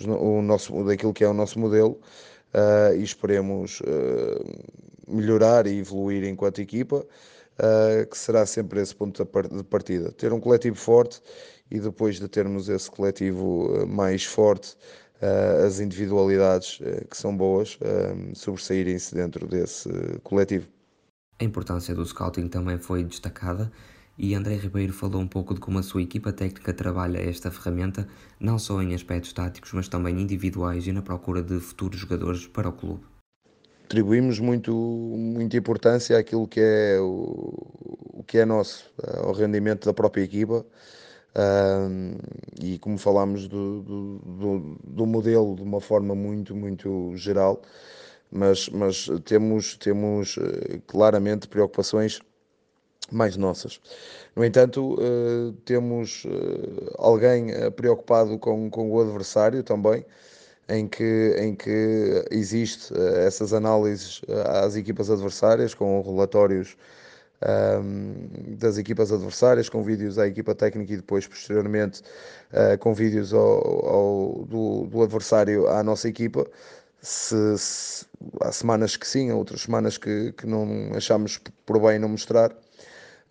o 0.08 0.42
nosso, 0.42 0.86
daquilo 0.86 1.14
que 1.14 1.24
é 1.24 1.28
o 1.28 1.34
nosso 1.34 1.60
modelo 1.60 2.00
uh, 2.54 2.96
e 2.96 3.04
esperemos 3.04 3.82
uh, 3.82 4.46
melhorar 5.08 5.68
e 5.68 5.80
evoluir 5.80 6.24
enquanto 6.24 6.62
equipa, 6.62 6.98
uh, 6.98 7.08
que 8.10 8.18
será 8.18 8.46
sempre 8.46 8.82
esse 8.82 8.96
ponto 8.96 9.24
de 9.24 9.64
partida. 9.64 10.12
Ter 10.12 10.32
um 10.34 10.40
coletivo 10.40 10.76
forte 10.76 11.22
e 11.70 11.80
depois 11.80 12.20
de 12.20 12.28
termos 12.28 12.70
esse 12.70 12.90
coletivo 12.90 13.86
mais 13.88 14.26
forte, 14.26 14.76
as 15.66 15.80
individualidades 15.80 16.80
que 17.10 17.18
são 17.18 17.36
boas 17.36 17.78
sobressaírem-se 18.34 19.14
dentro 19.14 19.48
desse 19.48 19.90
coletivo. 20.24 20.68
A 21.40 21.44
importância 21.44 21.94
do 21.94 22.06
scouting 22.06 22.48
também 22.48 22.78
foi 22.78 23.04
destacada 23.04 23.72
e 24.18 24.36
André 24.36 24.56
Ribeiro 24.56 24.92
falou 24.92 25.22
um 25.22 25.28
pouco 25.28 25.54
de 25.54 25.62
como 25.62 25.80
a 25.80 25.84
sua 25.84 26.02
equipa 26.02 26.34
técnica 26.34 26.74
trabalha 26.74 27.20
esta 27.20 27.50
ferramenta, 27.50 28.06
não 28.38 28.60
só 28.60 28.82
em 28.82 28.94
aspectos 28.94 29.32
táticos, 29.32 29.72
mas 29.72 29.88
também 29.88 30.20
individuais 30.20 30.86
e 30.88 30.92
na 30.92 31.02
procura 31.02 31.42
de 31.42 31.60
futuros 31.62 32.00
jogadores 32.00 32.46
para 32.46 32.68
o 32.68 32.74
clube. 32.74 33.06
Atribuímos 33.90 34.38
muito, 34.40 34.72
muita 34.72 35.58
importância 35.58 36.16
àquilo 36.16 36.48
que 36.48 36.60
é 36.60 37.00
o, 37.00 37.56
o 38.14 38.24
que 38.24 38.38
é 38.38 38.46
nosso, 38.46 38.94
ao 39.18 39.34
rendimento 39.34 39.86
da 39.88 39.94
própria 39.96 40.22
equipa. 40.22 40.64
E 42.62 42.78
como 42.78 43.00
falámos 43.00 43.48
do, 43.48 43.82
do, 43.82 44.20
do, 44.20 44.78
do, 44.84 45.06
modelo 45.08 45.56
de 45.56 45.64
uma 45.64 45.82
forma 45.82 46.14
muito, 46.14 46.56
muito 46.56 47.16
geral, 47.16 47.64
mas, 48.32 48.70
mas 48.70 49.10
temos, 49.26 49.76
temos 49.76 50.38
eh, 50.38 50.80
claramente 50.86 51.48
preocupações 51.48 52.20
mais 53.12 53.36
nossas. 53.38 53.82
No 54.36 54.46
entanto, 54.46 54.94
uh, 55.02 55.52
temos 55.66 56.28
alguém 57.00 57.48
preocupado 57.76 58.38
com, 58.38 58.70
com 58.70 58.92
o 58.92 59.02
adversário 59.02 59.64
também, 59.64 60.06
em 60.70 60.88
que, 60.88 61.36
em 61.38 61.56
que 61.56 62.26
existe 62.32 62.94
essas 63.26 63.54
análises 63.54 64.22
às 64.46 64.76
equipas 64.76 65.10
adversárias, 65.10 65.74
com 65.74 66.02
relatórios 66.02 66.78
um, 67.82 68.56
das 68.58 68.78
equipas 68.78 69.12
adversárias, 69.12 69.70
com 69.70 69.84
vídeos 69.84 70.20
à 70.20 70.28
equipa 70.28 70.54
técnica 70.54 70.94
e 70.94 70.98
depois, 70.98 71.28
posteriormente, 71.28 72.02
com 72.80 72.94
vídeos 72.94 73.34
ao, 73.34 73.86
ao, 73.86 74.46
do, 74.46 74.88
do, 74.88 75.04
adversário 75.04 75.68
à 75.68 75.84
nossa 75.84 76.08
equipa. 76.08 76.46
Se, 77.02 77.58
se, 77.58 78.06
há 78.42 78.52
semanas 78.52 78.98
que 78.98 79.08
sim, 79.08 79.30
há 79.30 79.36
outras 79.36 79.62
semanas 79.62 79.98
que, 79.98 80.34
que 80.34 80.46
não 80.46 80.92
achamos 80.94 81.40
por 81.66 81.80
bem 81.80 81.98
não 81.98 82.10
mostrar. 82.10 82.52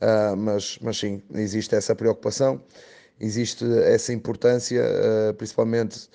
Uh, 0.01 0.37
mas, 0.37 0.79
mas 0.81 0.97
sim, 0.97 1.21
existe 1.35 1.75
essa 1.75 1.93
preocupação, 1.93 2.63
existe 3.19 3.65
essa 3.83 4.13
importância, 4.13 4.81
uh, 4.81 5.35
principalmente 5.35 6.09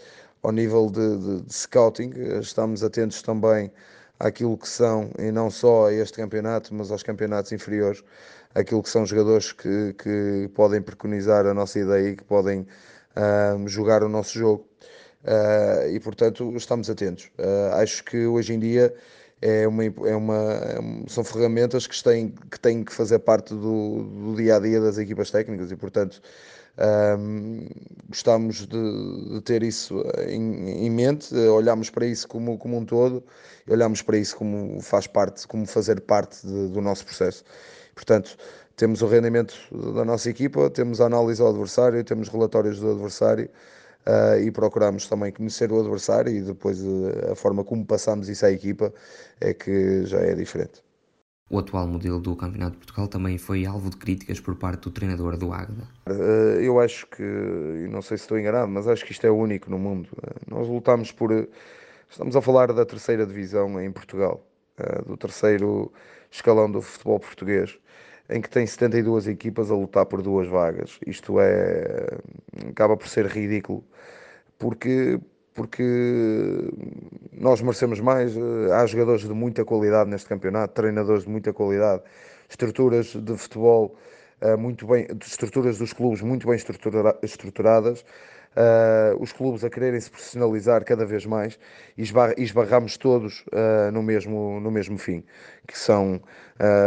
ao 0.43 0.51
nível 0.51 0.89
de, 0.89 1.17
de, 1.17 1.41
de, 1.41 1.53
scouting. 1.53 2.11
Estamos 2.41 2.83
atentos 2.83 3.21
também 3.21 3.71
àquilo 4.19 4.57
que 4.57 4.67
são, 4.67 5.09
e 5.17 5.31
não 5.31 5.49
só 5.49 5.87
a 5.87 5.93
este 5.93 6.17
campeonato, 6.17 6.73
mas 6.75 6.91
aos 6.91 7.01
campeonatos 7.03 7.51
inferiores, 7.51 8.03
aquilo 8.53 8.83
que 8.83 8.89
são 8.89 9.05
jogadores 9.05 9.51
que, 9.51 9.93
que 9.93 10.49
podem 10.53 10.81
preconizar 10.81 11.45
a 11.47 11.53
nossa 11.53 11.79
ideia 11.79 12.09
e 12.09 12.15
que 12.15 12.23
podem 12.23 12.61
uh, 12.61 13.67
jogar 13.67 14.03
o 14.03 14.09
nosso 14.09 14.37
jogo. 14.37 14.67
e 15.91 15.99
portanto, 16.01 16.53
estamos 16.55 16.89
atentos. 16.89 17.31
acho 17.81 18.03
que 18.03 18.25
hoje 18.27 18.53
em 18.53 18.59
dia 18.59 18.93
é 19.41 19.67
uma, 19.67 19.83
é 19.83 20.15
uma, 20.15 20.35
é 20.35 20.79
são 21.07 21.23
ferramentas 21.23 21.85
que 21.85 22.01
têm, 22.01 22.33
que 22.49 22.59
têm 22.59 22.83
que 22.83 22.93
fazer 22.93 23.19
parte 23.19 23.53
do, 23.53 24.03
do 24.03 24.35
dia 24.35 24.55
a 24.55 24.59
dia 24.59 24.79
das 24.79 24.97
equipas 24.97 25.29
técnicas 25.31 25.69
e, 25.71 25.75
portanto, 25.75 26.21
um, 26.77 27.67
gostamos 28.09 28.65
de, 28.65 29.29
de, 29.29 29.41
ter 29.41 29.61
isso 29.61 30.03
em, 30.27 30.85
em, 30.85 30.89
mente, 30.89 31.35
olhamos 31.35 31.89
para 31.89 32.05
isso 32.05 32.27
como, 32.27 32.57
como 32.57 32.77
um 32.77 32.85
todo, 32.85 33.23
olhamos 33.69 34.01
para 34.01 34.17
isso 34.17 34.35
como 34.35 34.81
faz 34.81 35.05
parte, 35.05 35.47
como 35.47 35.65
fazer 35.67 36.01
parte 36.01 36.45
de, 36.45 36.69
do 36.69 36.81
nosso 36.81 37.05
processo. 37.05 37.43
Portanto, 37.93 38.35
temos 38.75 39.01
o 39.03 39.07
rendimento 39.07 39.55
da 39.93 40.03
nossa 40.03 40.29
equipa, 40.29 40.69
temos 40.69 40.99
a 40.99 41.05
análise 41.05 41.41
ao 41.41 41.49
adversário, 41.49 42.03
temos 42.03 42.27
relatórios 42.27 42.79
do 42.79 42.91
adversário 42.91 43.49
uh, 44.07 44.39
e 44.39 44.49
procuramos 44.51 45.07
também 45.07 45.31
conhecer 45.31 45.71
o 45.71 45.79
adversário 45.79 46.31
e 46.33 46.41
depois 46.41 46.81
uh, 46.81 47.31
a 47.31 47.35
forma 47.35 47.63
como 47.63 47.85
passamos 47.85 48.29
isso 48.29 48.45
à 48.45 48.51
equipa 48.51 48.91
é 49.39 49.53
que 49.53 50.05
já 50.05 50.19
é 50.19 50.33
diferente. 50.33 50.83
O 51.49 51.59
atual 51.59 51.87
modelo 51.87 52.19
do 52.19 52.35
Campeonato 52.35 52.71
de 52.71 52.77
Portugal 52.77 53.07
também 53.07 53.37
foi 53.37 53.65
alvo 53.65 53.89
de 53.89 53.97
críticas 53.97 54.39
por 54.39 54.55
parte 54.55 54.83
do 54.83 54.91
treinador 54.91 55.37
do 55.37 55.53
Águeda. 55.53 55.87
Uh, 56.07 56.59
eu 56.61 56.79
acho 56.79 57.05
que, 57.07 57.21
não 57.91 58.01
sei 58.01 58.17
se 58.17 58.23
estou 58.23 58.39
enganado, 58.39 58.67
mas 58.69 58.87
acho 58.87 59.05
que 59.05 59.11
isto 59.11 59.27
é 59.27 59.31
único 59.31 59.69
no 59.69 59.77
mundo. 59.77 60.09
nós 60.47 60.67
lutamos 60.67 61.11
por. 61.11 61.31
Estamos 62.09 62.35
a 62.35 62.41
falar 62.41 62.71
da 62.71 62.85
terceira 62.85 63.25
divisão 63.25 63.81
em 63.81 63.91
Portugal, 63.91 64.45
do 65.05 65.17
terceiro 65.17 65.91
escalão 66.31 66.71
do 66.71 66.81
futebol 66.81 67.19
português 67.19 67.77
em 68.29 68.41
que 68.41 68.49
tem 68.49 68.65
72 68.65 69.27
equipas 69.27 69.69
a 69.69 69.75
lutar 69.75 70.05
por 70.05 70.21
duas 70.21 70.47
vagas. 70.47 70.99
Isto 71.05 71.39
é 71.39 72.17
acaba 72.69 72.95
por 72.97 73.07
ser 73.07 73.25
ridículo, 73.27 73.83
porque 74.57 75.19
porque 75.53 75.83
nós 77.31 77.61
merecemos 77.61 77.99
mais. 77.99 78.33
Há 78.71 78.85
jogadores 78.85 79.21
de 79.23 79.33
muita 79.33 79.63
qualidade 79.65 80.09
neste 80.09 80.27
campeonato, 80.27 80.73
treinadores 80.73 81.23
de 81.23 81.29
muita 81.29 81.53
qualidade, 81.53 82.03
estruturas 82.49 83.07
de 83.15 83.37
futebol 83.37 83.95
eh, 84.41 84.55
muito 84.55 84.85
bem, 84.87 85.07
estruturas 85.25 85.77
dos 85.77 85.93
clubes 85.93 86.21
muito 86.21 86.47
bem 86.47 86.55
estrutura, 86.55 87.17
estruturadas 87.21 88.03
uh, 88.55 89.21
os 89.21 89.31
clubes 89.31 89.63
a 89.63 89.69
quererem 89.69 89.99
se 89.99 90.09
profissionalizar 90.09 90.83
cada 90.83 91.05
vez 91.05 91.25
mais 91.25 91.59
e 91.97 92.03
esbarramos 92.37 92.97
todos 92.97 93.43
no, 93.91 94.01
mesmo, 94.01 94.59
no 94.59 94.71
mesmo 94.71 94.97
fim, 94.97 95.23
que 95.67 95.77
são 95.77 96.21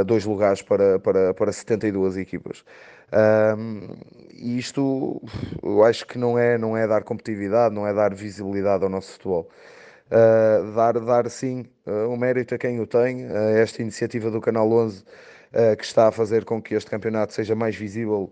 dois 0.06 0.24
lugares 0.24 0.62
para, 0.62 0.98
para, 0.98 1.34
para 1.34 1.52
72 1.52 2.16
equipas. 2.16 2.64
E 4.34 4.58
isto 4.58 5.22
eu 5.62 5.82
acho 5.84 6.06
que 6.06 6.18
não 6.18 6.38
é, 6.38 6.58
não 6.58 6.76
é 6.76 6.86
dar 6.86 7.02
competitividade, 7.02 7.74
não 7.74 7.86
é 7.86 7.94
dar 7.94 8.14
visibilidade 8.14 8.84
ao 8.84 8.90
nosso 8.90 9.12
futebol. 9.12 9.48
Uh, 10.08 10.72
dar, 10.72 11.00
dar 11.00 11.28
sim 11.28 11.66
uh, 11.84 12.08
o 12.08 12.16
mérito 12.16 12.54
a 12.54 12.58
quem 12.58 12.78
o 12.80 12.86
tem, 12.86 13.26
uh, 13.26 13.56
esta 13.56 13.82
iniciativa 13.82 14.30
do 14.30 14.40
Canal 14.40 14.70
11 14.70 15.04
que 15.78 15.84
está 15.84 16.08
a 16.08 16.12
fazer 16.12 16.44
com 16.44 16.60
que 16.60 16.74
este 16.74 16.90
campeonato 16.90 17.32
seja 17.32 17.54
mais 17.54 17.74
visível 17.74 18.30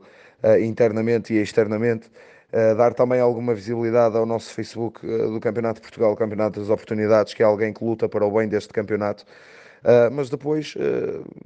internamente 0.61 1.33
e 1.33 1.41
externamente, 1.41 2.11
Uh, 2.55 2.73
dar 2.77 2.95
também 2.95 3.19
alguma 3.19 3.53
visibilidade 3.53 4.17
ao 4.17 4.25
nosso 4.25 4.55
Facebook 4.55 5.05
uh, 5.05 5.29
do 5.29 5.41
Campeonato 5.41 5.81
de 5.81 5.81
Portugal, 5.81 6.15
Campeonato 6.15 6.61
das 6.61 6.71
Oportunidades, 6.71 7.35
que 7.35 7.43
é 7.43 7.47
alguém 7.47 7.73
que 7.73 7.83
luta 7.83 8.09
para 8.09 8.25
o 8.25 8.31
bem 8.31 8.47
deste 8.47 8.73
campeonato. 8.73 9.25
Uh, 9.85 10.11
mas 10.11 10.31
depois 10.31 10.75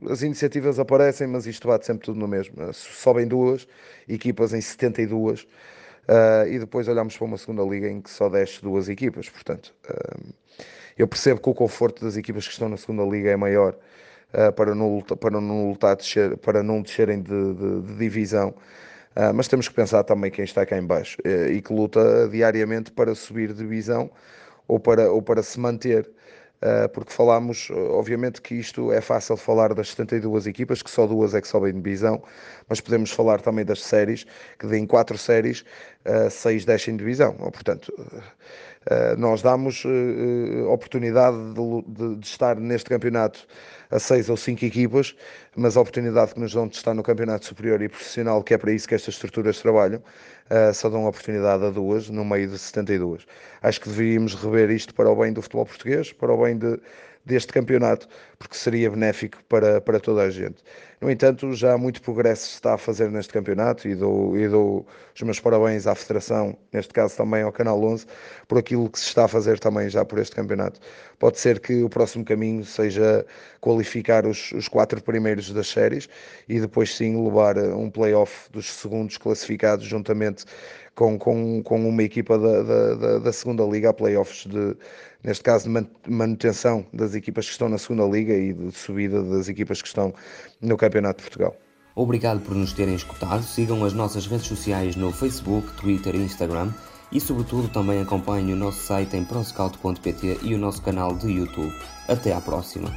as 0.09 0.23
iniciativas 0.23 0.79
aparecem, 0.79 1.27
mas 1.27 1.47
isto 1.47 1.67
bate 1.67 1.85
sempre 1.87 2.05
tudo 2.05 2.21
no 2.21 2.29
mesmo. 2.29 2.55
sobem 2.73 3.27
duas, 3.27 3.67
equipas 4.09 4.53
em 4.53 4.61
72, 4.61 5.47
e 6.49 6.59
depois 6.59 6.87
olhamos 6.89 7.17
para 7.17 7.27
uma 7.27 7.37
segunda 7.37 7.63
liga 7.63 7.89
em 7.89 8.01
que 8.01 8.09
só 8.09 8.29
desce 8.29 8.63
duas 8.63 8.89
equipas. 8.89 9.29
Portanto, 9.29 9.75
eu 10.97 11.07
percebo 11.09 11.41
que 11.41 11.51
o 11.51 11.55
conforto 11.55 12.05
das 12.05 12.17
equipas 12.17 12.47
que 12.47 12.53
estão 12.53 12.69
na 12.69 12.77
segunda 12.77 13.03
liga 13.05 13.29
é 13.29 13.37
maior 13.37 13.77
para, 14.57 14.75
não, 14.75 15.01
para, 15.03 15.41
não 15.41 15.71
lutar, 15.71 15.97
descer, 15.97 16.37
para 16.39 16.63
não 16.63 16.81
descerem 16.81 17.21
de, 17.21 17.55
de, 17.55 17.83
de 17.83 17.99
divisão. 17.99 18.55
Uh, 19.19 19.35
mas 19.35 19.49
temos 19.49 19.67
que 19.67 19.75
pensar 19.75 20.05
também 20.05 20.31
quem 20.31 20.45
está 20.45 20.65
cá 20.65 20.79
em 20.79 20.87
baixo 20.87 21.17
uh, 21.27 21.51
e 21.51 21.61
que 21.61 21.73
luta 21.73 22.29
diariamente 22.31 22.93
para 22.93 23.13
subir 23.17 23.53
divisão 23.53 24.09
ou 24.69 24.79
para, 24.79 25.11
ou 25.11 25.21
para 25.21 25.43
se 25.43 25.59
manter. 25.59 26.09
Uh, 26.61 26.89
porque 26.89 27.13
falámos, 27.13 27.71
obviamente 27.71 28.43
que 28.43 28.57
isto 28.57 28.91
é 28.91 29.01
fácil 29.01 29.37
falar 29.37 29.73
das 29.75 29.91
72 29.91 30.47
equipas, 30.49 30.83
que 30.83 30.91
só 30.91 31.07
duas 31.07 31.33
é 31.33 31.41
que 31.41 31.47
sobem 31.47 31.73
de 31.73 31.81
divisão, 31.81 32.21
mas 32.69 32.81
podemos 32.81 33.13
falar 33.13 33.41
também 33.41 33.65
das 33.65 33.81
séries, 33.81 34.27
que 34.59 34.67
em 34.67 34.85
quatro 34.85 35.17
séries, 35.17 35.65
uh, 36.05 36.29
seis 36.29 36.65
descem 36.65 36.95
de 36.95 36.99
divisão. 36.99 37.35
Portanto, 37.35 37.93
nós 39.19 39.43
damos 39.43 39.85
oportunidade 40.69 41.37
de, 41.37 41.83
de, 41.87 42.17
de 42.17 42.27
estar 42.27 42.57
neste 42.57 42.89
campeonato 42.89 43.47
a 43.91 43.99
seis 43.99 44.29
ou 44.29 44.37
cinco 44.37 44.65
equipas, 44.65 45.15
mas 45.57 45.77
a 45.77 45.81
oportunidade 45.81 46.35
que 46.35 46.41
nos 46.41 46.53
dão 46.53 46.69
de 46.69 46.77
estar 46.77 46.95
no 46.95 47.03
campeonato 47.03 47.47
superior 47.47 47.81
e 47.81 47.89
profissional, 47.89 48.43
que 48.43 48.55
é 48.55 48.59
para 48.59 48.73
isso 48.73 48.87
que 48.87 48.95
estas 48.95 49.15
estruturas 49.15 49.61
trabalham, 49.61 50.03
uh, 50.51 50.75
só 50.75 50.89
dão 50.89 51.07
oportunidade 51.07 51.65
a 51.65 51.71
duas 51.71 52.09
no 52.11 52.25
meio 52.25 52.49
de 52.49 52.59
72. 52.59 53.27
Acho 53.63 53.81
que 53.81 53.89
deveríamos 53.89 54.35
rever 54.35 54.71
isto 54.71 54.95
para 54.95 55.11
o 55.11 55.17
bem 55.17 55.33
do 55.33 55.43
futebol 55.43 55.67
português, 55.67 56.13
para 56.13 56.33
o 56.33 56.43
bem 56.43 56.59
de, 56.59 56.79
deste 57.25 57.53
campeonato, 57.53 58.09
porque 58.39 58.57
seria 58.57 58.91
benéfico 58.91 59.39
para, 59.49 59.81
para 59.81 59.99
toda 60.01 60.23
a 60.23 60.31
gente. 60.31 60.63
No 61.01 61.09
entanto, 61.09 61.53
já 61.55 61.79
muito 61.79 62.03
progresso 62.03 62.49
se 62.49 62.55
está 62.55 62.75
a 62.75 62.79
fazer 62.79 63.09
neste 63.09 63.33
campeonato 63.33 63.87
e 63.87 63.95
dou, 63.95 64.37
e 64.37 64.49
dou 64.49 64.85
os 65.15 65.23
meus 65.23 65.39
parabéns 65.39 65.87
à 65.87 65.95
Federação, 65.95 66.57
neste 66.73 66.93
caso 66.93 67.17
também 67.17 67.43
ao 67.43 67.53
Canal 67.53 67.81
11, 67.81 68.05
por 68.49 68.59
aquilo 68.59 68.91
que 68.91 68.99
se 68.99 69.07
está 69.07 69.27
a 69.27 69.29
fazer 69.29 69.61
também 69.61 69.89
já 69.89 70.05
por 70.05 70.19
este 70.19 70.35
campeonato. 70.35 70.81
Pode 71.21 71.39
ser 71.39 71.61
que 71.61 71.85
o 71.85 71.89
próximo 71.89 72.25
caminho 72.25 72.65
seja 72.65 73.25
qualificar 73.61 74.27
os, 74.27 74.51
os 74.51 74.67
quatro 74.67 75.01
primeiros 75.01 75.53
das 75.53 75.69
séries 75.69 76.09
e 76.49 76.59
depois 76.59 76.95
sim 76.97 77.25
levar 77.25 77.57
um 77.59 77.89
play-off 77.89 78.51
dos 78.51 78.67
segundos 78.67 79.17
classificados 79.17 79.87
juntamente 79.87 80.45
com, 80.99 81.17
com, 81.17 81.63
com 81.63 81.89
uma 81.89 82.03
equipa 82.03 82.37
da, 82.37 82.95
da, 82.97 83.19
da 83.21 83.33
segunda 83.33 83.63
liga 83.63 83.91
a 83.91 83.93
playoffs 83.93 84.47
de, 84.47 84.77
neste 85.23 85.45
caso, 85.45 85.69
de 85.69 85.89
manutenção 86.09 86.85
das 86.93 87.15
equipas 87.15 87.47
que 87.47 87.53
estão 87.53 87.69
na 87.69 87.79
segunda 87.79 88.05
liga 88.05 88.35
e 88.35 88.53
de 88.53 88.73
subida 88.73 89.23
das 89.23 89.49
equipas 89.49 89.81
que 89.81 89.87
estão 89.87 90.13
no 90.61 90.77
Campeonato 90.89 91.19
de 91.19 91.25
Portugal. 91.25 91.55
Obrigado 91.95 92.41
por 92.41 92.55
nos 92.55 92.73
terem 92.73 92.95
escutado. 92.95 93.43
Sigam 93.43 93.85
as 93.85 93.93
nossas 93.93 94.27
redes 94.27 94.47
sociais 94.47 94.97
no 94.97 95.13
Facebook, 95.13 95.71
Twitter 95.75 96.15
e 96.15 96.19
Instagram 96.19 96.73
e, 97.13 97.21
sobretudo, 97.21 97.69
também 97.69 98.01
acompanhem 98.01 98.55
o 98.55 98.57
nosso 98.57 98.81
site 98.81 99.17
em 99.17 99.25
proscout.pt 99.25 100.39
e 100.43 100.55
o 100.55 100.59
nosso 100.59 100.81
canal 100.81 101.15
de 101.15 101.29
YouTube. 101.29 101.75
Até 102.09 102.33
à 102.33 102.41
próxima! 102.41 102.91